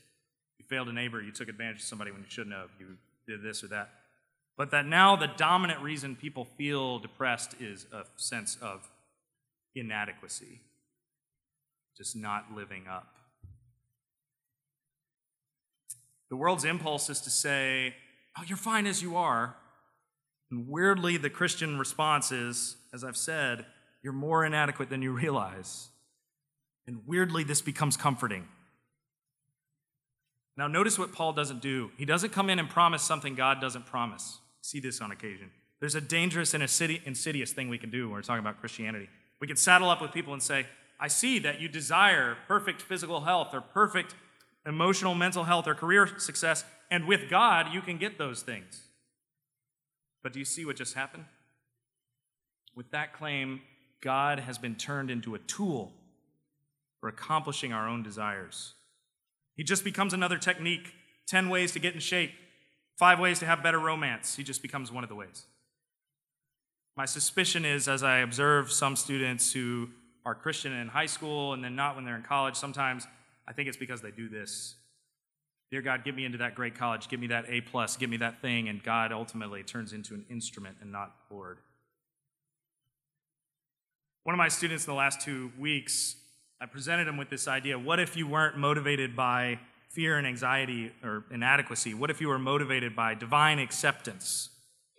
You 0.58 0.66
failed 0.68 0.90
a 0.90 0.94
neighbor, 0.94 1.22
you 1.22 1.32
took 1.32 1.48
advantage 1.48 1.82
of 1.82 1.84
somebody 1.84 2.10
when 2.10 2.22
you 2.22 2.30
shouldn't 2.30 2.56
have, 2.56 2.72
you 2.80 2.98
did 3.28 3.44
this 3.44 3.64
or 3.64 3.68
that. 3.68 3.92
But 4.58 4.72
that 4.72 4.88
now 4.88 5.16
the 5.16 5.30
dominant 5.38 5.82
reason 5.82 6.16
people 6.16 6.46
feel 6.58 6.98
depressed 6.98 7.54
is 7.60 7.86
a 7.94 8.06
sense 8.16 8.58
of 8.60 8.90
inadequacy, 9.76 10.62
just 11.96 12.16
not 12.16 12.46
living 12.52 12.86
up. 12.90 13.15
The 16.36 16.40
world's 16.40 16.66
impulse 16.66 17.10
is 17.10 17.22
to 17.22 17.30
say, 17.30 17.96
Oh, 18.38 18.44
you're 18.46 18.58
fine 18.58 18.88
as 18.88 19.02
you 19.02 19.16
are. 19.16 19.56
And 20.52 20.68
weirdly, 20.68 21.16
the 21.16 21.30
Christian 21.30 21.80
response 21.80 22.30
is, 22.30 22.76
as 22.94 23.06
I've 23.06 23.16
said, 23.16 23.66
you're 24.04 24.12
more 24.12 24.44
inadequate 24.44 24.90
than 24.90 25.02
you 25.02 25.14
realize. 25.14 25.88
And 26.88 27.04
weirdly, 27.08 27.46
this 27.46 27.62
becomes 27.62 27.96
comforting. 27.96 28.50
Now, 30.58 30.68
notice 30.68 31.00
what 31.00 31.14
Paul 31.14 31.32
doesn't 31.32 31.62
do. 31.62 31.92
He 31.98 32.04
doesn't 32.04 32.34
come 32.34 32.50
in 32.50 32.60
and 32.60 32.70
promise 32.70 33.02
something 33.02 33.36
God 33.36 33.62
doesn't 33.62 33.86
promise. 33.86 34.40
See 34.60 34.82
this 34.82 35.00
on 35.00 35.12
occasion. 35.12 35.52
There's 35.80 35.96
a 35.96 36.02
dangerous 36.02 36.54
and 36.54 36.62
insidious 36.62 37.54
thing 37.54 37.70
we 37.70 37.78
can 37.78 37.92
do 37.92 38.08
when 38.10 38.16
we're 38.16 38.24
talking 38.24 38.44
about 38.44 38.60
Christianity. 38.60 39.08
We 39.40 39.48
can 39.48 39.56
saddle 39.56 39.90
up 39.90 40.02
with 40.02 40.12
people 40.12 40.34
and 40.34 40.44
say, 40.44 40.66
I 41.00 41.08
see 41.08 41.40
that 41.40 41.62
you 41.62 41.70
desire 41.70 42.36
perfect 42.46 42.82
physical 42.82 43.22
health 43.22 43.54
or 43.54 43.62
perfect 43.62 44.16
emotional, 44.66 45.16
mental 45.16 45.44
health, 45.44 45.68
or 45.68 45.76
career 45.76 46.08
success, 46.18 46.66
and 46.90 47.06
with 47.06 47.30
God, 47.30 47.74
you 47.74 47.82
can 47.82 47.98
get 47.98 48.18
those 48.18 48.42
things. 48.42 48.82
But 50.24 50.34
do 50.34 50.40
you 50.40 50.46
see 50.46 50.66
what 50.66 50.76
just 50.76 50.94
happened? 50.94 51.26
With 52.76 52.92
that 52.92 53.14
claim, 53.14 53.62
God 54.02 54.40
has 54.40 54.58
been 54.58 54.76
turned 54.76 55.10
into 55.10 55.36
a 55.36 55.40
tool 55.40 55.94
for 57.00 57.10
accomplishing 57.10 57.74
our 57.74 57.88
own 57.88 58.04
desires. 58.04 58.74
He 59.56 59.64
just 59.64 59.84
becomes 59.84 60.14
another 60.14 60.38
technique 60.38 60.94
10 61.28 61.50
ways 61.50 61.72
to 61.72 61.80
get 61.80 61.96
in 61.96 62.00
shape, 62.00 62.32
five 62.98 63.20
ways 63.20 63.40
to 63.40 63.46
have 63.46 63.64
better 63.64 63.80
romance. 63.80 64.36
He 64.36 64.44
just 64.44 64.62
becomes 64.62 64.92
one 64.92 65.04
of 65.04 65.10
the 65.10 65.16
ways. 65.16 65.46
My 66.96 67.06
suspicion 67.06 67.66
is, 67.66 67.88
as 67.88 68.04
I 68.04 68.20
observe 68.20 68.72
some 68.72 68.96
students 68.96 69.52
who 69.52 69.90
are 70.26 70.36
Christian 70.36 70.72
in 70.72 70.88
high 70.88 71.08
school 71.08 71.54
and 71.54 71.64
then 71.64 71.76
not 71.76 71.96
when 71.96 72.06
they're 72.06 72.16
in 72.16 72.24
college, 72.24 72.56
sometimes 72.56 73.08
I 73.48 73.54
think 73.54 73.68
it's 73.68 73.78
because 73.78 74.02
they 74.02 74.12
do 74.12 74.30
this. 74.30 74.76
Dear 75.72 75.82
God, 75.82 76.04
get 76.04 76.16
me 76.16 76.26
into 76.26 76.38
that 76.40 76.56
great 76.56 76.76
college, 76.76 77.10
give 77.10 77.20
me 77.20 77.28
that 77.28 77.46
A 77.50 77.62
plus, 77.62 77.98
give 77.98 78.10
me 78.10 78.18
that 78.18 78.42
thing, 78.42 78.70
and 78.70 78.84
God 78.84 79.12
ultimately 79.12 79.64
turns 79.64 79.94
into 79.94 80.14
an 80.14 80.26
instrument 80.30 80.78
and 80.82 80.92
not 80.92 81.14
Lord. 81.30 81.58
One 84.24 84.34
of 84.34 84.38
my 84.38 84.48
students 84.48 84.86
in 84.86 84.92
the 84.92 84.98
last 84.98 85.22
two 85.22 85.52
weeks, 85.60 86.16
I 86.62 86.66
presented 86.66 87.08
him 87.08 87.18
with 87.18 87.30
this 87.30 87.48
idea 87.48 87.78
what 87.78 88.00
if 88.00 88.16
you 88.16 88.28
weren't 88.28 88.58
motivated 88.58 89.16
by 89.16 89.60
fear 89.96 90.18
and 90.18 90.28
anxiety 90.28 90.92
or 91.04 91.24
inadequacy? 91.32 91.94
What 91.94 92.10
if 92.10 92.20
you 92.20 92.28
were 92.28 92.38
motivated 92.38 92.96
by 92.96 93.14
divine 93.14 93.60
acceptance? 93.60 94.50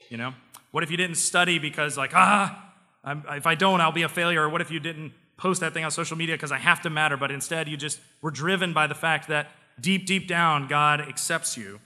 You 0.08 0.16
know? 0.16 0.32
What 0.70 0.82
if 0.82 0.90
you 0.90 0.96
didn't 0.96 1.16
study 1.16 1.58
because, 1.58 1.98
like, 1.98 2.12
ah, 2.14 2.72
I'm, 3.04 3.22
if 3.30 3.46
I 3.46 3.54
don't, 3.54 3.80
I'll 3.80 3.92
be 3.92 4.02
a 4.02 4.08
failure? 4.08 4.42
Or 4.42 4.48
what 4.48 4.62
if 4.62 4.70
you 4.70 4.80
didn't 4.80 5.12
post 5.36 5.60
that 5.60 5.74
thing 5.74 5.84
on 5.84 5.90
social 5.90 6.16
media 6.16 6.34
because 6.34 6.52
I 6.52 6.58
have 6.58 6.80
to 6.82 6.90
matter, 6.90 7.16
but 7.16 7.30
instead 7.30 7.68
you 7.68 7.76
just 7.76 8.00
were 8.22 8.30
driven 8.30 8.72
by 8.72 8.86
the 8.86 8.94
fact 8.94 9.28
that 9.28 9.50
deep, 9.80 10.06
deep 10.06 10.26
down, 10.26 10.66
God 10.66 11.00
accepts 11.00 11.56
you. 11.56 11.80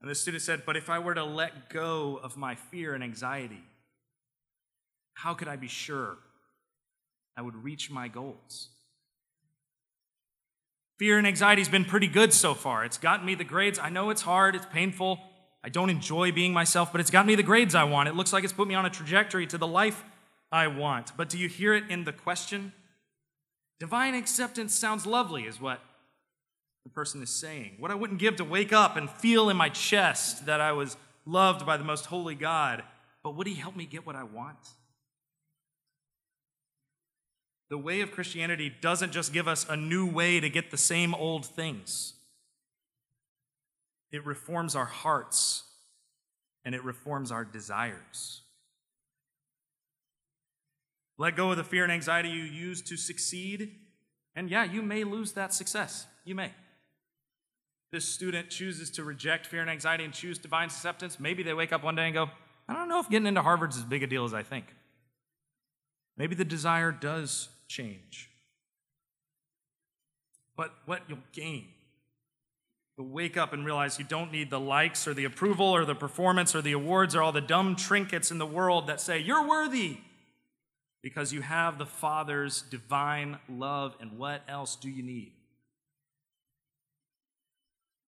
And 0.00 0.10
the 0.10 0.14
student 0.14 0.42
said, 0.42 0.62
But 0.66 0.76
if 0.76 0.90
I 0.90 0.98
were 0.98 1.14
to 1.14 1.24
let 1.24 1.70
go 1.70 2.18
of 2.22 2.36
my 2.36 2.54
fear 2.54 2.94
and 2.94 3.02
anxiety, 3.02 3.62
how 5.14 5.34
could 5.34 5.48
I 5.48 5.56
be 5.56 5.68
sure 5.68 6.16
I 7.36 7.42
would 7.42 7.56
reach 7.56 7.90
my 7.90 8.08
goals? 8.08 8.68
Fear 10.98 11.18
and 11.18 11.26
anxiety 11.26 11.60
has 11.62 11.68
been 11.68 11.84
pretty 11.84 12.06
good 12.06 12.32
so 12.32 12.54
far. 12.54 12.84
It's 12.84 12.98
gotten 12.98 13.26
me 13.26 13.34
the 13.34 13.44
grades. 13.44 13.78
I 13.78 13.90
know 13.90 14.10
it's 14.10 14.22
hard, 14.22 14.54
it's 14.54 14.66
painful. 14.66 15.18
I 15.64 15.68
don't 15.68 15.90
enjoy 15.90 16.32
being 16.32 16.52
myself, 16.52 16.90
but 16.90 17.00
it's 17.00 17.10
gotten 17.10 17.28
me 17.28 17.34
the 17.36 17.42
grades 17.42 17.74
I 17.74 17.84
want. 17.84 18.08
It 18.08 18.16
looks 18.16 18.32
like 18.32 18.42
it's 18.42 18.52
put 18.52 18.66
me 18.66 18.74
on 18.74 18.84
a 18.84 18.90
trajectory 18.90 19.46
to 19.48 19.58
the 19.58 19.66
life 19.66 20.04
I 20.52 20.66
want. 20.66 21.16
But 21.16 21.28
do 21.28 21.38
you 21.38 21.48
hear 21.48 21.74
it 21.74 21.84
in 21.88 22.04
the 22.04 22.12
question? 22.12 22.72
Divine 23.80 24.14
acceptance 24.14 24.74
sounds 24.74 25.06
lovely, 25.06 25.44
is 25.44 25.60
what 25.60 25.80
the 26.84 26.90
person 26.90 27.22
is 27.22 27.30
saying. 27.30 27.76
What 27.78 27.90
I 27.90 27.94
wouldn't 27.94 28.20
give 28.20 28.36
to 28.36 28.44
wake 28.44 28.72
up 28.72 28.96
and 28.96 29.08
feel 29.08 29.48
in 29.48 29.56
my 29.56 29.70
chest 29.70 30.46
that 30.46 30.60
I 30.60 30.72
was 30.72 30.96
loved 31.24 31.64
by 31.64 31.76
the 31.76 31.84
most 31.84 32.06
holy 32.06 32.34
God. 32.34 32.82
But 33.22 33.36
would 33.36 33.46
He 33.46 33.54
help 33.54 33.74
me 33.74 33.86
get 33.86 34.06
what 34.06 34.16
I 34.16 34.24
want? 34.24 34.58
The 37.70 37.78
way 37.78 38.02
of 38.02 38.12
Christianity 38.12 38.70
doesn't 38.82 39.12
just 39.12 39.32
give 39.32 39.48
us 39.48 39.66
a 39.66 39.76
new 39.76 40.06
way 40.06 40.40
to 40.40 40.50
get 40.50 40.70
the 40.70 40.76
same 40.76 41.14
old 41.14 41.46
things, 41.46 42.12
it 44.10 44.26
reforms 44.26 44.76
our 44.76 44.84
hearts 44.84 45.64
and 46.66 46.74
it 46.74 46.84
reforms 46.84 47.32
our 47.32 47.46
desires. 47.46 48.41
Let 51.22 51.36
go 51.36 51.52
of 51.52 51.56
the 51.56 51.62
fear 51.62 51.84
and 51.84 51.92
anxiety 51.92 52.30
you 52.30 52.42
use 52.42 52.82
to 52.82 52.96
succeed. 52.96 53.76
And 54.34 54.50
yeah, 54.50 54.64
you 54.64 54.82
may 54.82 55.04
lose 55.04 55.30
that 55.34 55.54
success. 55.54 56.04
You 56.24 56.34
may. 56.34 56.50
This 57.92 58.08
student 58.08 58.50
chooses 58.50 58.90
to 58.90 59.04
reject 59.04 59.46
fear 59.46 59.60
and 59.60 59.70
anxiety 59.70 60.02
and 60.02 60.12
choose 60.12 60.36
divine 60.36 60.64
acceptance. 60.64 61.20
Maybe 61.20 61.44
they 61.44 61.54
wake 61.54 61.72
up 61.72 61.84
one 61.84 61.94
day 61.94 62.06
and 62.06 62.14
go, 62.14 62.28
I 62.68 62.74
don't 62.74 62.88
know 62.88 62.98
if 62.98 63.08
getting 63.08 63.28
into 63.28 63.40
Harvard's 63.40 63.76
as 63.76 63.84
big 63.84 64.02
a 64.02 64.08
deal 64.08 64.24
as 64.24 64.34
I 64.34 64.42
think. 64.42 64.64
Maybe 66.16 66.34
the 66.34 66.44
desire 66.44 66.90
does 66.90 67.50
change. 67.68 68.28
But 70.56 70.74
what 70.86 71.02
you'll 71.06 71.18
gain, 71.30 71.66
you'll 72.98 73.10
wake 73.10 73.36
up 73.36 73.52
and 73.52 73.64
realize 73.64 73.96
you 73.96 74.04
don't 74.04 74.32
need 74.32 74.50
the 74.50 74.58
likes 74.58 75.06
or 75.06 75.14
the 75.14 75.24
approval 75.26 75.66
or 75.66 75.84
the 75.84 75.94
performance 75.94 76.52
or 76.56 76.62
the 76.62 76.72
awards 76.72 77.14
or 77.14 77.22
all 77.22 77.30
the 77.30 77.40
dumb 77.40 77.76
trinkets 77.76 78.32
in 78.32 78.38
the 78.38 78.44
world 78.44 78.88
that 78.88 79.00
say, 79.00 79.20
You're 79.20 79.46
worthy 79.48 79.98
because 81.02 81.32
you 81.32 81.42
have 81.42 81.78
the 81.78 81.86
Father's 81.86 82.62
divine 82.62 83.38
love, 83.48 83.96
and 84.00 84.18
what 84.18 84.42
else 84.48 84.76
do 84.76 84.88
you 84.88 85.02
need? 85.02 85.32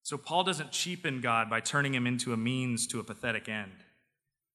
So, 0.05 0.17
Paul 0.17 0.45
doesn't 0.45 0.71
cheapen 0.71 1.21
God 1.21 1.49
by 1.49 1.61
turning 1.61 1.95
him 1.95 2.07
into 2.07 2.33
a 2.33 2.37
means 2.37 2.87
to 2.89 3.01
a 3.01 3.05
pathetic 3.05 3.49
end. 3.49 3.73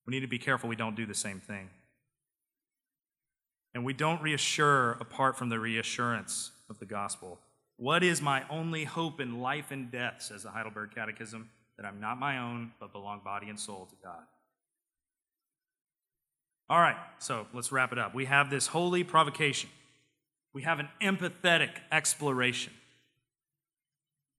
We 0.05 0.11
need 0.11 0.19
to 0.21 0.27
be 0.27 0.39
careful 0.39 0.69
we 0.69 0.75
don't 0.75 0.95
do 0.95 1.05
the 1.05 1.15
same 1.15 1.39
thing. 1.39 1.69
And 3.73 3.83
we 3.83 3.93
don't 3.93 4.21
reassure 4.21 4.91
apart 4.93 5.37
from 5.37 5.49
the 5.49 5.59
reassurance 5.59 6.51
of 6.69 6.79
the 6.79 6.85
gospel. 6.85 7.39
What 7.77 8.03
is 8.03 8.21
my 8.21 8.43
only 8.49 8.83
hope 8.83 9.19
in 9.19 9.41
life 9.41 9.71
and 9.71 9.91
death, 9.91 10.21
says 10.21 10.43
the 10.43 10.49
Heidelberg 10.49 10.91
Catechism? 10.93 11.49
That 11.77 11.85
I'm 11.85 11.99
not 11.99 12.19
my 12.19 12.39
own, 12.39 12.71
but 12.79 12.91
belong 12.91 13.21
body 13.23 13.49
and 13.49 13.59
soul 13.59 13.87
to 13.89 13.95
God. 14.03 14.23
All 16.69 16.79
right, 16.79 16.97
so 17.17 17.47
let's 17.51 17.71
wrap 17.71 17.91
it 17.91 17.97
up. 17.97 18.13
We 18.13 18.25
have 18.25 18.51
this 18.51 18.67
holy 18.67 19.03
provocation, 19.03 19.69
we 20.53 20.61
have 20.63 20.79
an 20.79 20.89
empathetic 21.01 21.71
exploration, 21.91 22.73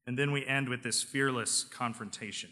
and 0.06 0.18
then 0.18 0.30
we 0.30 0.46
end 0.46 0.68
with 0.68 0.82
this 0.82 1.02
fearless 1.02 1.64
confrontation. 1.64 2.50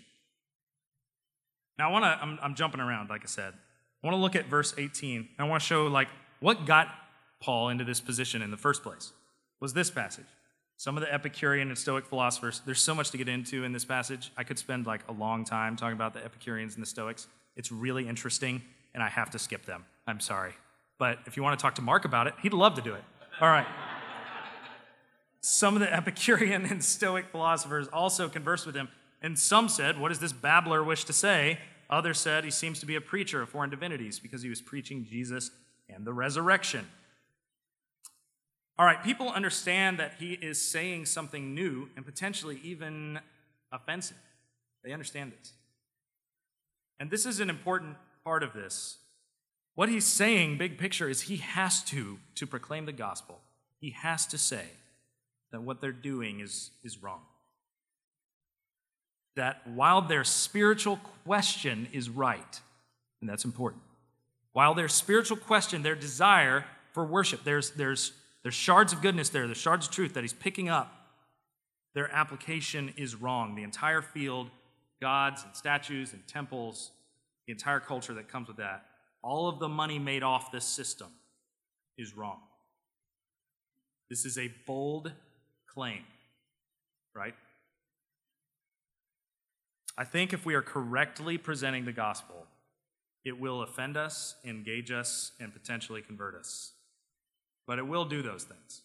Now, 1.78 1.90
I 1.90 1.92
want 1.92 2.04
to, 2.04 2.08
I'm, 2.20 2.38
I'm 2.42 2.54
jumping 2.56 2.80
around, 2.80 3.08
like 3.08 3.22
I 3.22 3.26
said. 3.26 3.54
I 4.02 4.06
want 4.06 4.16
to 4.16 4.20
look 4.20 4.34
at 4.34 4.46
verse 4.46 4.74
18. 4.76 5.28
I 5.38 5.44
want 5.44 5.62
to 5.62 5.66
show, 5.66 5.86
like, 5.86 6.08
what 6.40 6.66
got 6.66 6.88
Paul 7.40 7.68
into 7.68 7.84
this 7.84 8.00
position 8.00 8.42
in 8.42 8.50
the 8.50 8.56
first 8.56 8.82
place 8.82 9.12
was 9.60 9.74
this 9.74 9.90
passage. 9.90 10.26
Some 10.76 10.96
of 10.96 11.02
the 11.02 11.12
Epicurean 11.12 11.68
and 11.68 11.78
Stoic 11.78 12.06
philosophers, 12.06 12.62
there's 12.64 12.80
so 12.80 12.94
much 12.96 13.10
to 13.10 13.16
get 13.16 13.28
into 13.28 13.64
in 13.64 13.72
this 13.72 13.84
passage. 13.84 14.32
I 14.36 14.44
could 14.44 14.58
spend 14.58 14.86
like 14.86 15.02
a 15.08 15.12
long 15.12 15.44
time 15.44 15.76
talking 15.76 15.96
about 15.96 16.14
the 16.14 16.24
Epicureans 16.24 16.74
and 16.74 16.82
the 16.82 16.86
Stoics. 16.86 17.28
It's 17.56 17.70
really 17.70 18.08
interesting 18.08 18.62
and 18.98 19.04
I 19.04 19.08
have 19.10 19.30
to 19.30 19.38
skip 19.38 19.64
them. 19.64 19.84
I'm 20.08 20.18
sorry. 20.18 20.54
But 20.98 21.20
if 21.24 21.36
you 21.36 21.44
want 21.44 21.56
to 21.56 21.62
talk 21.62 21.76
to 21.76 21.82
Mark 21.82 22.04
about 22.04 22.26
it, 22.26 22.34
he'd 22.42 22.52
love 22.52 22.74
to 22.74 22.82
do 22.82 22.94
it. 22.94 23.04
All 23.40 23.48
right. 23.48 23.66
Some 25.40 25.74
of 25.74 25.80
the 25.80 25.94
Epicurean 25.94 26.64
and 26.64 26.82
Stoic 26.82 27.26
philosophers 27.30 27.86
also 27.92 28.28
conversed 28.28 28.66
with 28.66 28.74
him, 28.74 28.88
and 29.22 29.38
some 29.38 29.68
said, 29.68 30.00
What 30.00 30.08
does 30.08 30.18
this 30.18 30.32
babbler 30.32 30.82
wish 30.82 31.04
to 31.04 31.12
say? 31.12 31.60
Others 31.88 32.18
said, 32.18 32.42
He 32.42 32.50
seems 32.50 32.80
to 32.80 32.86
be 32.86 32.96
a 32.96 33.00
preacher 33.00 33.40
of 33.40 33.50
foreign 33.50 33.70
divinities 33.70 34.18
because 34.18 34.42
he 34.42 34.48
was 34.48 34.60
preaching 34.60 35.06
Jesus 35.08 35.52
and 35.88 36.04
the 36.04 36.12
resurrection. 36.12 36.84
All 38.80 38.84
right, 38.84 39.00
people 39.04 39.28
understand 39.28 40.00
that 40.00 40.14
he 40.18 40.32
is 40.32 40.60
saying 40.60 41.06
something 41.06 41.54
new 41.54 41.88
and 41.94 42.04
potentially 42.04 42.58
even 42.64 43.20
offensive. 43.70 44.16
They 44.82 44.92
understand 44.92 45.34
this. 45.38 45.52
And 46.98 47.12
this 47.12 47.26
is 47.26 47.38
an 47.38 47.48
important 47.48 47.94
part 48.28 48.42
of 48.42 48.52
this. 48.52 48.98
What 49.74 49.88
he's 49.88 50.04
saying, 50.04 50.58
big 50.58 50.76
picture, 50.76 51.08
is 51.08 51.22
he 51.22 51.38
has 51.38 51.82
to, 51.84 52.18
to 52.34 52.46
proclaim 52.46 52.84
the 52.84 52.92
gospel, 52.92 53.40
he 53.80 53.92
has 53.92 54.26
to 54.26 54.36
say 54.36 54.66
that 55.50 55.62
what 55.62 55.80
they're 55.80 55.92
doing 55.92 56.40
is, 56.40 56.70
is 56.84 57.02
wrong. 57.02 57.22
That 59.34 59.66
while 59.66 60.02
their 60.02 60.24
spiritual 60.24 61.00
question 61.24 61.88
is 61.90 62.10
right, 62.10 62.60
and 63.22 63.30
that's 63.30 63.46
important, 63.46 63.82
while 64.52 64.74
their 64.74 64.88
spiritual 64.88 65.38
question, 65.38 65.82
their 65.82 65.94
desire 65.94 66.66
for 66.92 67.06
worship, 67.06 67.44
there's, 67.44 67.70
there's, 67.70 68.12
there's 68.42 68.54
shards 68.54 68.92
of 68.92 69.00
goodness 69.00 69.30
there, 69.30 69.46
there's 69.46 69.56
shards 69.56 69.86
of 69.86 69.92
truth 69.92 70.12
that 70.12 70.22
he's 70.22 70.34
picking 70.34 70.68
up, 70.68 70.92
their 71.94 72.12
application 72.12 72.92
is 72.98 73.14
wrong. 73.14 73.54
The 73.54 73.62
entire 73.62 74.02
field, 74.02 74.50
gods 75.00 75.44
and 75.44 75.56
statues 75.56 76.12
and 76.12 76.26
temples, 76.26 76.90
the 77.48 77.52
entire 77.52 77.80
culture 77.80 78.12
that 78.12 78.28
comes 78.28 78.46
with 78.46 78.58
that, 78.58 78.84
all 79.22 79.48
of 79.48 79.58
the 79.58 79.68
money 79.68 79.98
made 79.98 80.22
off 80.22 80.52
this 80.52 80.66
system 80.66 81.08
is 81.96 82.14
wrong. 82.14 82.40
This 84.10 84.26
is 84.26 84.36
a 84.36 84.52
bold 84.66 85.10
claim, 85.66 86.02
right? 87.16 87.34
I 89.96 90.04
think 90.04 90.34
if 90.34 90.44
we 90.44 90.54
are 90.54 90.62
correctly 90.62 91.38
presenting 91.38 91.86
the 91.86 91.92
gospel, 91.92 92.46
it 93.24 93.40
will 93.40 93.62
offend 93.62 93.96
us, 93.96 94.34
engage 94.44 94.90
us, 94.90 95.32
and 95.40 95.50
potentially 95.50 96.02
convert 96.02 96.34
us. 96.34 96.72
But 97.66 97.78
it 97.78 97.86
will 97.86 98.04
do 98.04 98.20
those 98.20 98.44
things. 98.44 98.82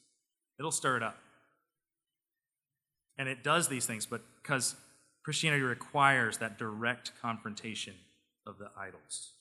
It'll 0.57 0.71
stir 0.71 0.95
it 0.95 1.03
up. 1.03 1.17
And 3.17 3.27
it 3.27 3.43
does 3.43 3.67
these 3.67 3.85
things, 3.85 4.05
because 4.05 4.75
Christianity 5.25 5.63
requires 5.63 6.37
that 6.37 6.57
direct 6.57 7.11
confrontation 7.21 7.95
of 8.45 8.57
the 8.57 8.69
idols. 8.77 9.33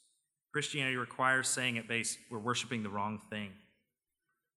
Christianity 0.52 0.96
requires 0.96 1.48
saying 1.48 1.78
at 1.78 1.88
base, 1.88 2.18
we're 2.30 2.38
worshiping 2.38 2.82
the 2.82 2.90
wrong 2.90 3.20
thing. 3.30 3.52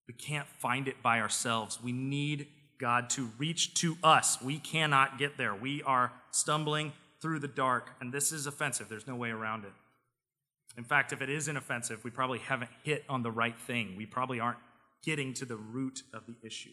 We 0.06 0.14
can't 0.14 0.46
find 0.46 0.88
it 0.88 1.02
by 1.02 1.20
ourselves. 1.20 1.82
We 1.82 1.92
need 1.92 2.48
God 2.78 3.10
to 3.10 3.30
reach 3.38 3.74
to 3.74 3.96
us. 4.02 4.40
We 4.40 4.58
cannot 4.58 5.18
get 5.18 5.38
there. 5.38 5.54
We 5.54 5.82
are 5.82 6.12
stumbling 6.30 6.92
through 7.20 7.40
the 7.40 7.48
dark, 7.48 7.90
and 8.00 8.12
this 8.12 8.30
is 8.30 8.46
offensive. 8.46 8.88
There's 8.88 9.06
no 9.06 9.16
way 9.16 9.30
around 9.30 9.64
it. 9.64 9.72
In 10.76 10.84
fact, 10.84 11.12
if 11.12 11.22
it 11.22 11.30
is 11.30 11.48
inoffensive, 11.48 12.04
we 12.04 12.10
probably 12.10 12.38
haven't 12.38 12.70
hit 12.82 13.04
on 13.08 13.22
the 13.22 13.30
right 13.30 13.58
thing. 13.58 13.94
We 13.96 14.04
probably 14.04 14.40
aren't 14.40 14.58
getting 15.02 15.32
to 15.34 15.46
the 15.46 15.56
root 15.56 16.02
of 16.12 16.24
the 16.26 16.34
issue. 16.46 16.70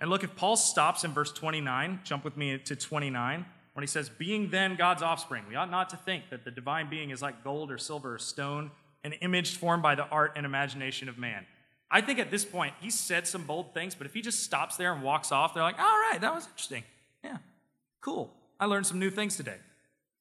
And 0.00 0.10
look, 0.10 0.24
if 0.24 0.34
Paul 0.34 0.56
stops 0.56 1.04
in 1.04 1.12
verse 1.12 1.32
29, 1.32 2.00
jump 2.02 2.24
with 2.24 2.36
me 2.36 2.58
to 2.58 2.74
29, 2.74 3.46
when 3.74 3.82
he 3.82 3.86
says, 3.86 4.08
Being 4.08 4.50
then 4.50 4.76
God's 4.76 5.02
offspring, 5.02 5.44
we 5.48 5.54
ought 5.54 5.70
not 5.70 5.90
to 5.90 5.96
think 5.96 6.30
that 6.30 6.44
the 6.44 6.50
divine 6.50 6.90
being 6.90 7.10
is 7.10 7.22
like 7.22 7.42
gold 7.42 7.70
or 7.70 7.78
silver 7.78 8.14
or 8.14 8.18
stone, 8.18 8.70
an 9.04 9.12
image 9.14 9.56
formed 9.56 9.82
by 9.82 9.94
the 9.94 10.06
art 10.08 10.32
and 10.36 10.46
imagination 10.46 11.08
of 11.08 11.18
man. 11.18 11.46
I 11.90 12.00
think 12.00 12.18
at 12.18 12.30
this 12.30 12.44
point, 12.44 12.74
he 12.80 12.90
said 12.90 13.26
some 13.26 13.44
bold 13.44 13.74
things, 13.74 13.94
but 13.94 14.06
if 14.06 14.14
he 14.14 14.22
just 14.22 14.42
stops 14.42 14.76
there 14.76 14.92
and 14.92 15.02
walks 15.02 15.30
off, 15.30 15.52
they're 15.52 15.62
like, 15.62 15.78
all 15.78 15.84
right, 15.84 16.18
that 16.20 16.34
was 16.34 16.46
interesting. 16.46 16.84
Yeah, 17.22 17.38
cool. 18.00 18.32
I 18.58 18.66
learned 18.66 18.86
some 18.86 18.98
new 18.98 19.10
things 19.10 19.36
today. 19.36 19.58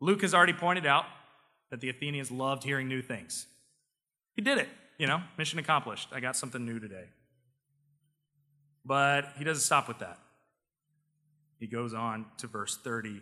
Luke 0.01 0.21
has 0.21 0.33
already 0.33 0.53
pointed 0.53 0.85
out 0.85 1.05
that 1.69 1.79
the 1.79 1.89
Athenians 1.89 2.31
loved 2.31 2.63
hearing 2.63 2.87
new 2.87 3.01
things. 3.01 3.45
He 4.35 4.41
did 4.41 4.57
it, 4.57 4.67
you 4.97 5.07
know, 5.07 5.21
mission 5.37 5.59
accomplished. 5.59 6.09
I 6.11 6.19
got 6.19 6.35
something 6.35 6.65
new 6.65 6.79
today. 6.79 7.05
But 8.83 9.33
he 9.37 9.43
doesn't 9.43 9.61
stop 9.61 9.87
with 9.87 9.99
that. 9.99 10.17
He 11.59 11.67
goes 11.67 11.93
on 11.93 12.25
to 12.39 12.47
verse 12.47 12.77
30 12.83 13.21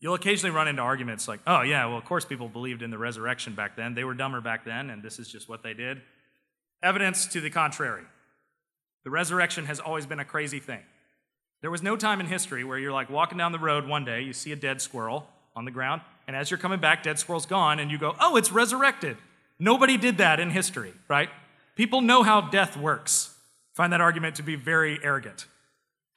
You'll 0.00 0.14
occasionally 0.14 0.54
run 0.54 0.68
into 0.68 0.82
arguments 0.82 1.26
like, 1.26 1.40
oh, 1.46 1.62
yeah, 1.62 1.86
well, 1.86 1.96
of 1.96 2.04
course 2.04 2.24
people 2.24 2.48
believed 2.48 2.82
in 2.82 2.90
the 2.90 2.98
resurrection 2.98 3.54
back 3.54 3.76
then. 3.76 3.94
They 3.94 4.04
were 4.04 4.14
dumber 4.14 4.40
back 4.40 4.64
then, 4.64 4.90
and 4.90 5.02
this 5.02 5.18
is 5.18 5.28
just 5.28 5.48
what 5.48 5.62
they 5.62 5.74
did. 5.74 6.02
Evidence 6.82 7.26
to 7.28 7.40
the 7.40 7.50
contrary. 7.50 8.04
The 9.04 9.10
resurrection 9.10 9.66
has 9.66 9.80
always 9.80 10.04
been 10.04 10.20
a 10.20 10.24
crazy 10.24 10.60
thing. 10.60 10.80
There 11.62 11.70
was 11.70 11.82
no 11.82 11.96
time 11.96 12.20
in 12.20 12.26
history 12.26 12.64
where 12.64 12.78
you're 12.78 12.92
like 12.92 13.08
walking 13.08 13.38
down 13.38 13.52
the 13.52 13.58
road 13.58 13.86
one 13.86 14.04
day, 14.04 14.20
you 14.20 14.32
see 14.32 14.52
a 14.52 14.56
dead 14.56 14.82
squirrel 14.82 15.26
on 15.54 15.64
the 15.64 15.70
ground, 15.70 16.02
and 16.26 16.36
as 16.36 16.50
you're 16.50 16.58
coming 16.58 16.80
back, 16.80 17.02
dead 17.02 17.18
squirrel's 17.18 17.46
gone, 17.46 17.78
and 17.78 17.90
you 17.90 17.98
go, 17.98 18.14
oh, 18.20 18.36
it's 18.36 18.52
resurrected. 18.52 19.16
Nobody 19.58 19.96
did 19.96 20.18
that 20.18 20.38
in 20.38 20.50
history, 20.50 20.92
right? 21.08 21.30
People 21.76 22.02
know 22.02 22.22
how 22.22 22.42
death 22.42 22.76
works. 22.76 23.34
Find 23.72 23.92
that 23.92 24.00
argument 24.00 24.36
to 24.36 24.42
be 24.42 24.56
very 24.56 24.98
arrogant. 25.02 25.46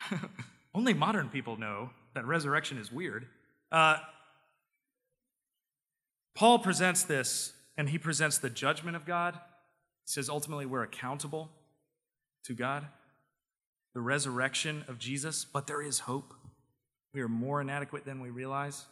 Only 0.76 0.94
modern 0.94 1.30
people 1.30 1.58
know 1.58 1.92
that 2.15 2.26
resurrection 2.26 2.78
is 2.78 2.92
weird. 2.92 3.28
Uh, 3.72 3.98
Paul 6.36 6.60
presents 6.60 7.04
this, 7.04 7.54
and 7.78 7.90
he 7.90 7.98
presents 7.98 8.38
the 8.38 8.50
judgment 8.50 8.96
of 8.96 9.06
God. 9.06 9.36
He 9.36 10.12
says 10.12 10.30
ultimately 10.30 10.66
we're 10.66 10.84
accountable 10.84 11.52
to 12.46 12.54
God 12.54 12.88
the 13.94 14.02
resurrection 14.02 14.86
of 14.88 15.00
Jesus, 15.00 15.46
but 15.46 15.68
there 15.68 15.82
is 15.82 16.00
hope. 16.00 16.34
We 17.14 17.22
are 17.22 17.28
more 17.28 17.62
inadequate 17.62 18.06
than 18.06 18.22
we 18.22 18.30
realize. 18.30 18.86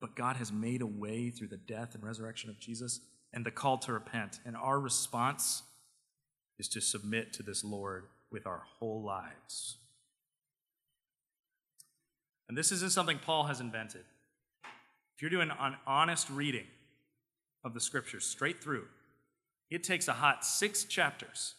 But 0.00 0.16
God 0.16 0.36
has 0.36 0.52
made 0.52 0.82
a 0.82 0.86
way 0.86 1.30
through 1.30 1.48
the 1.48 1.56
death 1.56 1.94
and 1.94 2.04
resurrection 2.04 2.50
of 2.50 2.58
Jesus 2.58 3.00
and 3.32 3.46
the 3.46 3.50
call 3.50 3.78
to 3.78 3.92
repent. 3.92 4.40
And 4.44 4.56
our 4.56 4.78
response 4.78 5.62
is 6.58 6.68
to 6.68 6.80
submit 6.80 7.32
to 7.34 7.42
this 7.42 7.64
Lord 7.64 8.04
with 8.30 8.46
our 8.46 8.64
whole 8.78 9.02
lives. 9.02 9.76
And 12.48 12.56
this 12.56 12.72
isn't 12.72 12.92
something 12.92 13.18
Paul 13.18 13.44
has 13.44 13.60
invented. 13.60 14.04
If 15.14 15.22
you're 15.22 15.30
doing 15.30 15.50
an 15.50 15.76
honest 15.86 16.28
reading 16.30 16.66
of 17.64 17.74
the 17.74 17.80
scriptures 17.80 18.24
straight 18.24 18.62
through, 18.62 18.84
it 19.70 19.82
takes 19.82 20.08
a 20.08 20.12
hot 20.12 20.44
six 20.44 20.84
chapters 20.84 21.54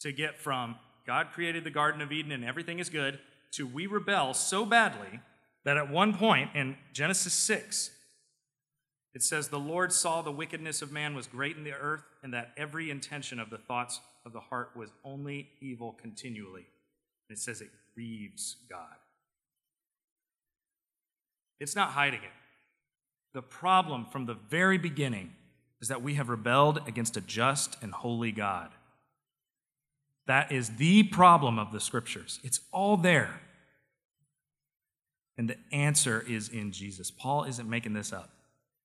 to 0.00 0.12
get 0.12 0.38
from 0.38 0.76
God 1.06 1.28
created 1.32 1.64
the 1.64 1.70
Garden 1.70 2.02
of 2.02 2.12
Eden 2.12 2.32
and 2.32 2.44
everything 2.44 2.78
is 2.78 2.90
good, 2.90 3.18
to 3.52 3.66
we 3.66 3.86
rebel 3.86 4.34
so 4.34 4.66
badly 4.66 5.20
that 5.64 5.78
at 5.78 5.90
one 5.90 6.14
point 6.14 6.50
in 6.54 6.76
Genesis 6.92 7.32
6, 7.32 7.90
it 9.14 9.22
says, 9.22 9.48
The 9.48 9.58
Lord 9.58 9.92
saw 9.92 10.22
the 10.22 10.30
wickedness 10.30 10.82
of 10.82 10.92
man 10.92 11.14
was 11.14 11.26
great 11.26 11.56
in 11.56 11.64
the 11.64 11.72
earth, 11.72 12.04
and 12.22 12.34
that 12.34 12.52
every 12.56 12.90
intention 12.90 13.40
of 13.40 13.50
the 13.50 13.58
thoughts 13.58 14.00
of 14.24 14.32
the 14.32 14.40
heart 14.40 14.76
was 14.76 14.90
only 15.02 15.48
evil 15.60 15.96
continually. 16.00 16.66
And 17.28 17.36
it 17.36 17.40
says 17.40 17.60
it 17.60 17.70
grieves 17.94 18.56
God. 18.68 18.96
It's 21.60 21.76
not 21.76 21.90
hiding 21.90 22.22
it. 22.22 22.30
The 23.34 23.42
problem 23.42 24.06
from 24.06 24.26
the 24.26 24.34
very 24.34 24.78
beginning 24.78 25.32
is 25.80 25.88
that 25.88 26.02
we 26.02 26.14
have 26.14 26.28
rebelled 26.28 26.80
against 26.88 27.16
a 27.16 27.20
just 27.20 27.76
and 27.82 27.92
holy 27.92 28.32
God. 28.32 28.70
That 30.26 30.52
is 30.52 30.76
the 30.76 31.04
problem 31.04 31.58
of 31.58 31.72
the 31.72 31.80
scriptures. 31.80 32.40
It's 32.42 32.60
all 32.72 32.96
there. 32.96 33.40
And 35.36 35.48
the 35.48 35.56
answer 35.72 36.24
is 36.28 36.48
in 36.48 36.72
Jesus. 36.72 37.10
Paul 37.10 37.44
isn't 37.44 37.68
making 37.68 37.94
this 37.94 38.12
up. 38.12 38.30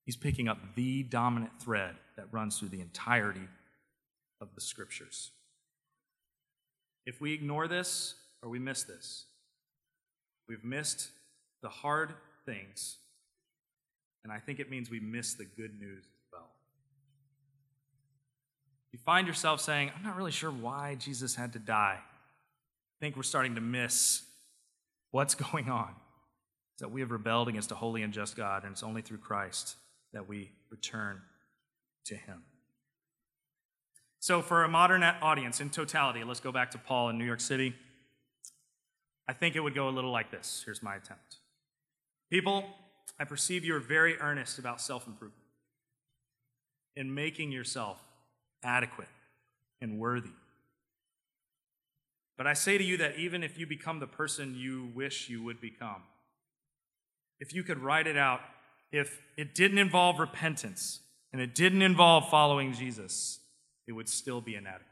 He's 0.05 0.15
picking 0.15 0.47
up 0.47 0.75
the 0.75 1.03
dominant 1.03 1.59
thread 1.59 1.95
that 2.15 2.27
runs 2.31 2.59
through 2.59 2.69
the 2.69 2.81
entirety 2.81 3.47
of 4.39 4.49
the 4.55 4.61
scriptures. 4.61 5.31
If 7.05 7.19
we 7.19 7.33
ignore 7.33 7.67
this 7.67 8.15
or 8.41 8.49
we 8.49 8.59
miss 8.59 8.83
this, 8.83 9.25
we've 10.47 10.63
missed 10.63 11.09
the 11.61 11.69
hard 11.69 12.13
things, 12.45 12.97
and 14.23 14.31
I 14.31 14.39
think 14.39 14.59
it 14.59 14.69
means 14.69 14.89
we 14.89 14.99
miss 14.99 15.33
the 15.33 15.45
good 15.45 15.79
news 15.79 16.05
as 16.05 16.21
well. 16.31 16.49
you 18.91 18.99
find 18.99 19.27
yourself 19.27 19.59
saying, 19.59 19.91
I'm 19.95 20.03
not 20.03 20.15
really 20.15 20.31
sure 20.31 20.51
why 20.51 20.95
Jesus 20.95 21.35
had 21.35 21.53
to 21.53 21.59
die. 21.59 21.99
I 21.99 22.99
think 22.99 23.15
we're 23.15 23.23
starting 23.23 23.55
to 23.55 23.61
miss 23.61 24.23
what's 25.11 25.35
going 25.51 25.69
on. 25.69 25.89
Is 26.75 26.79
that 26.79 26.91
we 26.91 27.01
have 27.01 27.11
rebelled 27.11 27.47
against 27.49 27.71
a 27.71 27.75
holy 27.75 28.01
and 28.01 28.13
just 28.13 28.35
God, 28.35 28.63
and 28.63 28.71
it's 28.71 28.83
only 28.83 29.01
through 29.01 29.19
Christ 29.19 29.75
that 30.13 30.27
we 30.27 30.51
return 30.69 31.21
to 32.05 32.15
Him. 32.15 32.43
So, 34.19 34.41
for 34.41 34.63
a 34.63 34.69
modern 34.69 35.03
audience 35.03 35.59
in 35.59 35.69
totality, 35.69 36.23
let's 36.23 36.39
go 36.39 36.51
back 36.51 36.71
to 36.71 36.77
Paul 36.77 37.09
in 37.09 37.17
New 37.17 37.25
York 37.25 37.41
City. 37.41 37.75
I 39.27 39.33
think 39.33 39.55
it 39.55 39.59
would 39.59 39.75
go 39.75 39.89
a 39.89 39.91
little 39.91 40.11
like 40.11 40.31
this. 40.31 40.63
Here's 40.65 40.81
my 40.81 40.95
attempt. 40.95 41.37
People, 42.33 42.65
I 43.19 43.25
perceive 43.25 43.63
you 43.63 43.75
are 43.75 43.79
very 43.79 44.17
earnest 44.17 44.57
about 44.57 44.81
self 44.81 45.05
improvement 45.05 45.45
in 46.95 47.13
making 47.13 47.51
yourself 47.51 48.03
adequate 48.63 49.07
and 49.79 49.99
worthy. 49.99 50.31
But 52.35 52.47
I 52.47 52.53
say 52.53 52.79
to 52.79 52.83
you 52.83 52.97
that 52.97 53.19
even 53.19 53.43
if 53.43 53.59
you 53.59 53.67
become 53.67 53.99
the 53.99 54.07
person 54.07 54.55
you 54.55 54.89
wish 54.95 55.29
you 55.29 55.43
would 55.43 55.61
become, 55.61 56.01
if 57.39 57.53
you 57.53 57.61
could 57.61 57.77
write 57.77 58.07
it 58.07 58.17
out, 58.17 58.39
if 58.91 59.21
it 59.37 59.53
didn't 59.53 59.77
involve 59.77 60.17
repentance 60.17 61.01
and 61.33 61.39
it 61.39 61.53
didn't 61.53 61.83
involve 61.83 62.31
following 62.31 62.73
Jesus, 62.73 63.41
it 63.85 63.91
would 63.91 64.09
still 64.09 64.41
be 64.41 64.55
inadequate. 64.55 64.87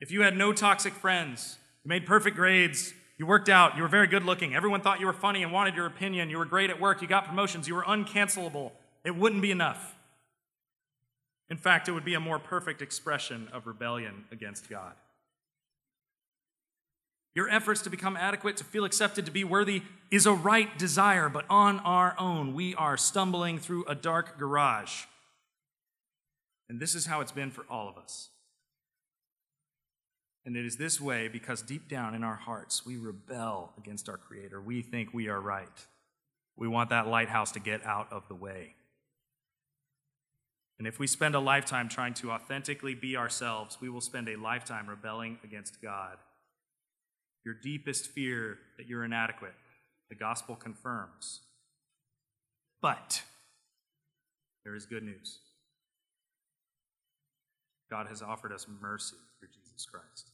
If 0.00 0.10
you 0.10 0.22
had 0.22 0.38
no 0.38 0.54
toxic 0.54 0.94
friends, 0.94 1.58
you 1.84 1.90
made 1.90 2.06
perfect 2.06 2.34
grades, 2.34 2.94
you 3.20 3.26
worked 3.26 3.50
out, 3.50 3.76
you 3.76 3.82
were 3.82 3.88
very 3.88 4.06
good 4.06 4.24
looking, 4.24 4.54
everyone 4.54 4.80
thought 4.80 4.98
you 4.98 5.04
were 5.04 5.12
funny 5.12 5.42
and 5.42 5.52
wanted 5.52 5.74
your 5.74 5.84
opinion, 5.84 6.30
you 6.30 6.38
were 6.38 6.46
great 6.46 6.70
at 6.70 6.80
work, 6.80 7.02
you 7.02 7.06
got 7.06 7.26
promotions, 7.26 7.68
you 7.68 7.74
were 7.74 7.82
uncancelable, 7.82 8.70
it 9.04 9.14
wouldn't 9.14 9.42
be 9.42 9.50
enough. 9.50 9.94
In 11.50 11.58
fact, 11.58 11.86
it 11.86 11.92
would 11.92 12.06
be 12.06 12.14
a 12.14 12.20
more 12.20 12.38
perfect 12.38 12.80
expression 12.80 13.48
of 13.52 13.66
rebellion 13.66 14.24
against 14.32 14.70
God. 14.70 14.94
Your 17.34 17.46
efforts 17.50 17.82
to 17.82 17.90
become 17.90 18.16
adequate, 18.16 18.56
to 18.56 18.64
feel 18.64 18.86
accepted, 18.86 19.26
to 19.26 19.30
be 19.30 19.44
worthy 19.44 19.82
is 20.10 20.24
a 20.24 20.32
right 20.32 20.78
desire, 20.78 21.28
but 21.28 21.44
on 21.50 21.80
our 21.80 22.18
own, 22.18 22.54
we 22.54 22.74
are 22.76 22.96
stumbling 22.96 23.58
through 23.58 23.84
a 23.84 23.94
dark 23.94 24.38
garage. 24.38 25.04
And 26.70 26.80
this 26.80 26.94
is 26.94 27.04
how 27.04 27.20
it's 27.20 27.32
been 27.32 27.50
for 27.50 27.66
all 27.68 27.86
of 27.86 27.98
us. 27.98 28.30
And 30.44 30.56
it 30.56 30.64
is 30.64 30.76
this 30.76 31.00
way 31.00 31.28
because 31.28 31.62
deep 31.62 31.88
down 31.88 32.14
in 32.14 32.24
our 32.24 32.36
hearts, 32.36 32.86
we 32.86 32.96
rebel 32.96 33.72
against 33.78 34.08
our 34.08 34.16
Creator. 34.16 34.60
We 34.60 34.82
think 34.82 35.12
we 35.12 35.28
are 35.28 35.40
right. 35.40 35.68
We 36.56 36.68
want 36.68 36.90
that 36.90 37.06
lighthouse 37.06 37.52
to 37.52 37.60
get 37.60 37.84
out 37.84 38.08
of 38.10 38.26
the 38.28 38.34
way. 38.34 38.74
And 40.78 40.86
if 40.86 40.98
we 40.98 41.06
spend 41.06 41.34
a 41.34 41.40
lifetime 41.40 41.90
trying 41.90 42.14
to 42.14 42.30
authentically 42.32 42.94
be 42.94 43.16
ourselves, 43.16 43.78
we 43.80 43.90
will 43.90 44.00
spend 44.00 44.28
a 44.28 44.36
lifetime 44.36 44.88
rebelling 44.88 45.38
against 45.44 45.82
God 45.82 46.16
your 47.44 47.54
deepest 47.54 48.08
fear 48.08 48.58
that 48.76 48.86
you're 48.86 49.04
inadequate, 49.04 49.54
the 50.08 50.14
gospel 50.14 50.56
confirms. 50.56 51.40
But 52.82 53.22
there 54.64 54.74
is 54.74 54.86
good 54.86 55.02
news. 55.02 55.38
God 57.90 58.06
has 58.06 58.22
offered 58.22 58.52
us 58.52 58.66
mercy 58.80 59.16
through 59.38 59.48
Jesus 59.48 59.84
Christ. 59.84 60.30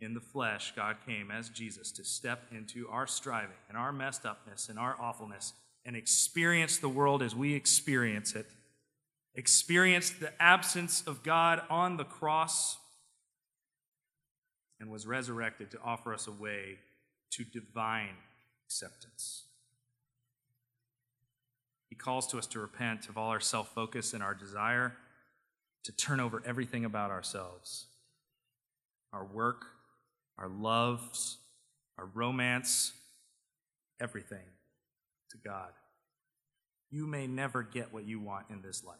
In 0.00 0.14
the 0.14 0.20
flesh, 0.20 0.72
God 0.76 0.96
came 1.06 1.30
as 1.30 1.48
Jesus 1.48 1.90
to 1.92 2.04
step 2.04 2.44
into 2.52 2.88
our 2.88 3.06
striving 3.06 3.56
and 3.68 3.76
our 3.76 3.92
messed 3.92 4.24
upness 4.24 4.68
and 4.68 4.78
our 4.78 4.96
awfulness 5.00 5.54
and 5.84 5.96
experience 5.96 6.78
the 6.78 6.88
world 6.88 7.22
as 7.22 7.34
we 7.34 7.54
experience 7.54 8.34
it. 8.34 8.46
Experience 9.34 10.10
the 10.10 10.32
absence 10.42 11.02
of 11.06 11.22
God 11.22 11.62
on 11.70 11.96
the 11.96 12.04
cross 12.04 12.78
and 14.78 14.90
was 14.90 15.06
resurrected 15.06 15.70
to 15.70 15.78
offer 15.84 16.14
us 16.14 16.26
a 16.26 16.32
way 16.32 16.78
to 17.30 17.44
divine 17.44 18.16
acceptance. 18.66 19.44
He 21.88 21.94
calls 21.94 22.26
to 22.28 22.38
us 22.38 22.46
to 22.48 22.60
repent 22.60 23.08
of 23.08 23.18
all 23.18 23.30
our 23.30 23.40
self 23.40 23.74
focus 23.74 24.14
and 24.14 24.22
our 24.22 24.34
desire 24.34 24.94
to 25.84 25.92
turn 25.92 26.20
over 26.20 26.42
everything 26.46 26.84
about 26.84 27.10
ourselves 27.10 27.86
our 29.12 29.24
work, 29.24 29.64
our 30.38 30.48
loves, 30.48 31.38
our 31.98 32.06
romance, 32.06 32.92
everything 34.00 34.46
to 35.30 35.36
God. 35.44 35.70
You 36.90 37.06
may 37.06 37.26
never 37.26 37.62
get 37.64 37.92
what 37.92 38.06
you 38.06 38.20
want 38.20 38.46
in 38.50 38.62
this 38.62 38.84
life, 38.84 38.98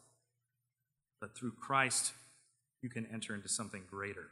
but 1.21 1.37
through 1.37 1.53
Christ, 1.53 2.13
you 2.83 2.89
can 2.89 3.07
enter 3.13 3.35
into 3.35 3.49
something 3.49 3.83
greater 3.89 4.29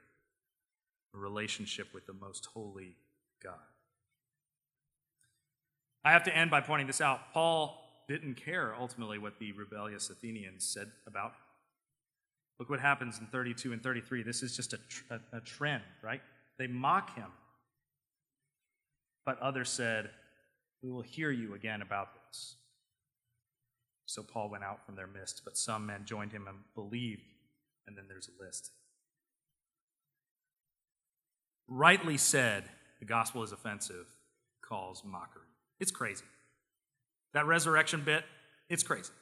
a 1.14 1.18
relationship 1.18 1.88
with 1.94 2.06
the 2.06 2.12
most 2.12 2.46
holy 2.52 2.96
God. 3.42 3.54
I 6.04 6.12
have 6.12 6.24
to 6.24 6.36
end 6.36 6.50
by 6.50 6.60
pointing 6.60 6.86
this 6.86 7.00
out. 7.00 7.32
Paul 7.32 7.82
didn't 8.08 8.34
care 8.34 8.74
ultimately 8.78 9.18
what 9.18 9.38
the 9.38 9.52
rebellious 9.52 10.10
Athenians 10.10 10.64
said 10.64 10.90
about 11.06 11.30
him. 11.30 11.47
Look 12.58 12.70
what 12.70 12.80
happens 12.80 13.18
in 13.18 13.26
32 13.26 13.72
and 13.72 13.82
33. 13.82 14.22
This 14.22 14.42
is 14.42 14.56
just 14.56 14.72
a, 14.72 14.78
a, 15.10 15.38
a 15.38 15.40
trend, 15.40 15.82
right? 16.02 16.20
They 16.58 16.66
mock 16.66 17.14
him. 17.14 17.30
But 19.24 19.38
others 19.40 19.68
said, 19.68 20.10
We 20.82 20.90
will 20.90 21.02
hear 21.02 21.30
you 21.30 21.54
again 21.54 21.82
about 21.82 22.08
this. 22.14 22.56
So 24.06 24.22
Paul 24.22 24.50
went 24.50 24.64
out 24.64 24.84
from 24.84 24.96
their 24.96 25.06
midst, 25.06 25.42
but 25.44 25.56
some 25.56 25.86
men 25.86 26.04
joined 26.04 26.32
him 26.32 26.46
and 26.48 26.58
believed. 26.74 27.22
And 27.86 27.96
then 27.96 28.06
there's 28.08 28.28
a 28.28 28.42
list 28.42 28.72
rightly 31.68 32.16
said, 32.16 32.64
the 32.98 33.04
gospel 33.04 33.42
is 33.42 33.52
offensive, 33.52 34.06
calls 34.62 35.02
mockery. 35.04 35.42
It's 35.78 35.90
crazy. 35.90 36.24
That 37.34 37.46
resurrection 37.46 38.02
bit, 38.04 38.24
it's 38.68 38.82
crazy. 38.82 39.12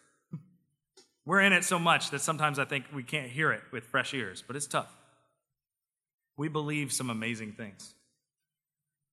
We're 1.27 1.41
in 1.41 1.53
it 1.53 1.65
so 1.65 1.79
much 1.79 2.11
that 2.11 2.21
sometimes 2.21 2.59
I 2.59 2.65
think 2.65 2.85
we 2.95 3.03
can't 3.03 3.29
hear 3.29 3.53
it 3.53 3.63
with 3.73 3.85
fresh 3.85 4.15
ears, 4.15 4.45
but 4.47 4.55
it's 4.55 4.69
tough. 4.69 4.93
We 6.37 6.49
believe 6.49 6.93
some 6.93 7.11
amazing 7.11 7.53
things. 7.53 7.95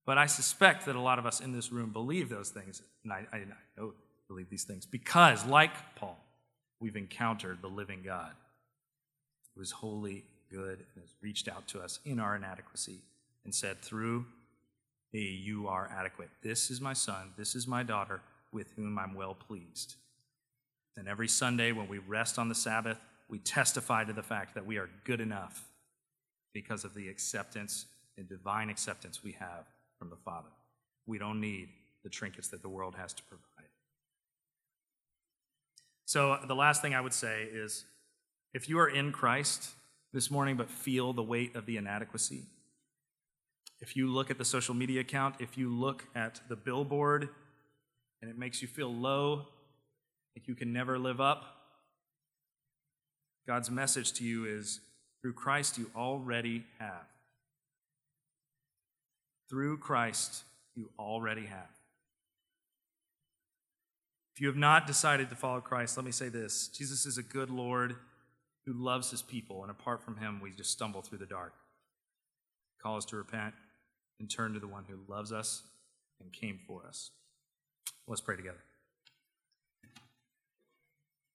But 0.05 0.17
I 0.17 0.27
suspect 0.27 0.85
that 0.85 0.95
a 0.95 1.01
lot 1.01 1.17
of 1.17 1.25
us 1.25 1.39
in 1.39 1.53
this 1.53 1.71
room 1.71 1.91
believe 1.91 2.29
those 2.29 2.49
things. 2.49 2.83
And 3.03 3.11
I, 3.11 3.25
I, 3.33 3.37
I 3.37 3.45
know 3.77 3.93
believe 4.27 4.49
these 4.49 4.63
things 4.63 4.85
because, 4.85 5.45
like 5.45 5.95
Paul, 5.95 6.19
we've 6.79 6.95
encountered 6.95 7.61
the 7.61 7.67
living 7.67 8.01
God 8.03 8.31
who 9.55 9.61
is 9.61 9.71
holy, 9.71 10.23
good, 10.51 10.79
and 10.93 11.01
has 11.01 11.13
reached 11.21 11.47
out 11.47 11.67
to 11.69 11.81
us 11.81 11.99
in 12.05 12.19
our 12.19 12.35
inadequacy 12.35 12.99
and 13.43 13.55
said, 13.55 13.81
Through 13.81 14.25
me, 15.13 15.21
you 15.21 15.67
are 15.67 15.89
adequate. 15.95 16.29
This 16.43 16.69
is 16.69 16.79
my 16.81 16.93
son, 16.93 17.31
this 17.37 17.55
is 17.55 17.67
my 17.67 17.81
daughter, 17.81 18.21
with 18.51 18.71
whom 18.75 18.99
I'm 18.99 19.15
well 19.15 19.33
pleased. 19.33 19.95
And 20.95 21.07
every 21.07 21.27
Sunday, 21.27 21.71
when 21.71 21.87
we 21.87 21.97
rest 21.97 22.37
on 22.37 22.49
the 22.49 22.55
Sabbath, 22.55 22.97
we 23.29 23.39
testify 23.39 24.03
to 24.03 24.13
the 24.13 24.23
fact 24.23 24.53
that 24.55 24.65
we 24.65 24.77
are 24.77 24.89
good 25.05 25.19
enough 25.19 25.67
because 26.53 26.83
of 26.83 26.93
the 26.93 27.07
acceptance 27.07 27.85
and 28.17 28.29
divine 28.29 28.69
acceptance 28.69 29.23
we 29.23 29.31
have 29.33 29.65
from 29.97 30.09
the 30.09 30.15
Father. 30.17 30.49
We 31.07 31.17
don't 31.17 31.41
need 31.41 31.69
the 32.03 32.09
trinkets 32.09 32.49
that 32.49 32.61
the 32.61 32.69
world 32.69 32.95
has 32.95 33.13
to 33.13 33.23
provide. 33.23 33.69
So, 36.05 36.33
uh, 36.33 36.45
the 36.45 36.55
last 36.55 36.81
thing 36.81 36.93
I 36.93 37.01
would 37.01 37.13
say 37.13 37.47
is 37.51 37.85
if 38.53 38.69
you 38.69 38.77
are 38.79 38.87
in 38.87 39.11
Christ 39.11 39.71
this 40.13 40.29
morning 40.29 40.57
but 40.57 40.69
feel 40.69 41.13
the 41.13 41.23
weight 41.23 41.55
of 41.55 41.65
the 41.65 41.77
inadequacy, 41.77 42.43
if 43.79 43.95
you 43.95 44.07
look 44.07 44.29
at 44.29 44.37
the 44.37 44.45
social 44.45 44.75
media 44.75 45.01
account, 45.01 45.35
if 45.39 45.57
you 45.57 45.69
look 45.69 46.05
at 46.13 46.39
the 46.49 46.55
billboard 46.55 47.29
and 48.21 48.29
it 48.29 48.37
makes 48.37 48.61
you 48.61 48.67
feel 48.67 48.93
low, 48.93 49.47
like 50.35 50.47
you 50.47 50.55
can 50.55 50.73
never 50.73 50.97
live 50.97 51.21
up, 51.21 51.45
God's 53.45 53.69
message 53.69 54.13
to 54.13 54.23
you 54.23 54.45
is 54.45 54.79
through 55.21 55.33
Christ 55.33 55.77
you 55.77 55.89
already 55.95 56.63
have. 56.79 57.07
Through 59.49 59.77
Christ 59.77 60.43
you 60.75 60.89
already 60.97 61.45
have. 61.45 61.69
If 64.35 64.41
you 64.41 64.47
have 64.47 64.55
not 64.57 64.87
decided 64.87 65.29
to 65.29 65.35
follow 65.35 65.61
Christ, 65.61 65.95
let 65.97 66.05
me 66.05 66.11
say 66.11 66.29
this 66.29 66.69
Jesus 66.69 67.05
is 67.05 67.17
a 67.17 67.23
good 67.23 67.49
Lord 67.49 67.95
who 68.65 68.73
loves 68.73 69.11
his 69.11 69.21
people, 69.21 69.61
and 69.61 69.69
apart 69.69 70.01
from 70.03 70.17
him, 70.17 70.39
we 70.41 70.51
just 70.51 70.71
stumble 70.71 71.01
through 71.01 71.17
the 71.17 71.25
dark. 71.25 71.53
Call 72.81 72.97
us 72.97 73.05
to 73.05 73.17
repent 73.17 73.53
and 74.19 74.29
turn 74.29 74.53
to 74.53 74.59
the 74.59 74.67
one 74.67 74.85
who 74.89 74.97
loves 75.11 75.31
us 75.31 75.63
and 76.21 76.31
came 76.31 76.59
for 76.65 76.85
us. 76.87 77.11
Let's 78.07 78.21
pray 78.21 78.37
together. 78.37 78.63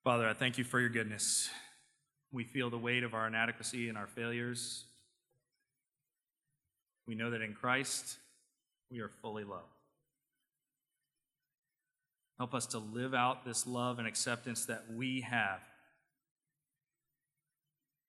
Father, 0.08 0.26
I 0.26 0.32
thank 0.32 0.56
you 0.56 0.64
for 0.64 0.80
your 0.80 0.88
goodness. 0.88 1.50
We 2.32 2.42
feel 2.42 2.70
the 2.70 2.78
weight 2.78 3.02
of 3.02 3.12
our 3.12 3.26
inadequacy 3.26 3.90
and 3.90 3.98
our 3.98 4.06
failures. 4.06 4.86
We 7.06 7.14
know 7.14 7.28
that 7.28 7.42
in 7.42 7.52
Christ 7.52 8.16
we 8.90 9.00
are 9.00 9.10
fully 9.20 9.44
loved. 9.44 9.66
Help 12.38 12.54
us 12.54 12.64
to 12.68 12.78
live 12.78 13.12
out 13.12 13.44
this 13.44 13.66
love 13.66 13.98
and 13.98 14.08
acceptance 14.08 14.64
that 14.64 14.84
we 14.90 15.20
have. 15.20 15.60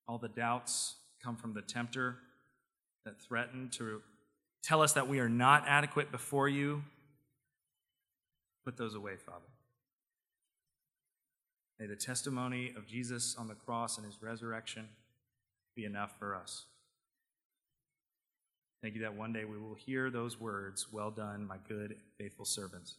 All 0.08 0.20
the 0.20 0.30
doubts 0.30 0.96
come 1.22 1.36
from 1.36 1.54
the 1.54 1.62
tempter 1.62 2.16
that 3.04 3.20
threaten 3.20 3.68
to 3.72 4.02
tell 4.64 4.82
us 4.82 4.94
that 4.94 5.10
we 5.10 5.20
are 5.20 5.28
not 5.28 5.66
adequate 5.68 6.14
before 6.14 6.48
you, 6.48 6.82
put 8.64 8.78
those 8.78 8.96
away, 8.96 9.18
Father. 9.18 9.44
May 11.80 11.88
the 11.88 11.96
testimony 11.96 12.74
of 12.76 12.86
Jesus 12.86 13.36
on 13.38 13.48
the 13.48 13.56
cross 13.56 13.98
and 13.98 14.06
his 14.06 14.22
resurrection 14.22 14.90
be 15.76 15.86
enough 15.86 16.14
for 16.20 16.36
us. 16.36 16.66
Thank 18.82 18.96
you 18.96 19.02
that 19.02 19.16
one 19.16 19.34
day 19.34 19.46
we 19.46 19.58
will 19.58 19.76
hear 19.76 20.10
those 20.10 20.40
words, 20.40 20.92
Well 20.92 21.12
done, 21.12 21.48
my 21.48 21.58
good 21.68 21.92
and 21.92 22.00
faithful 22.18 22.46
servant. 22.46 22.92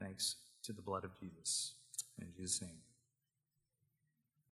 Thanks 0.00 0.36
to 0.64 0.72
the 0.72 0.82
blood 0.82 1.04
of 1.04 1.18
Jesus. 1.18 1.72
In 2.20 2.28
Jesus' 2.36 2.62
name. 2.62 2.87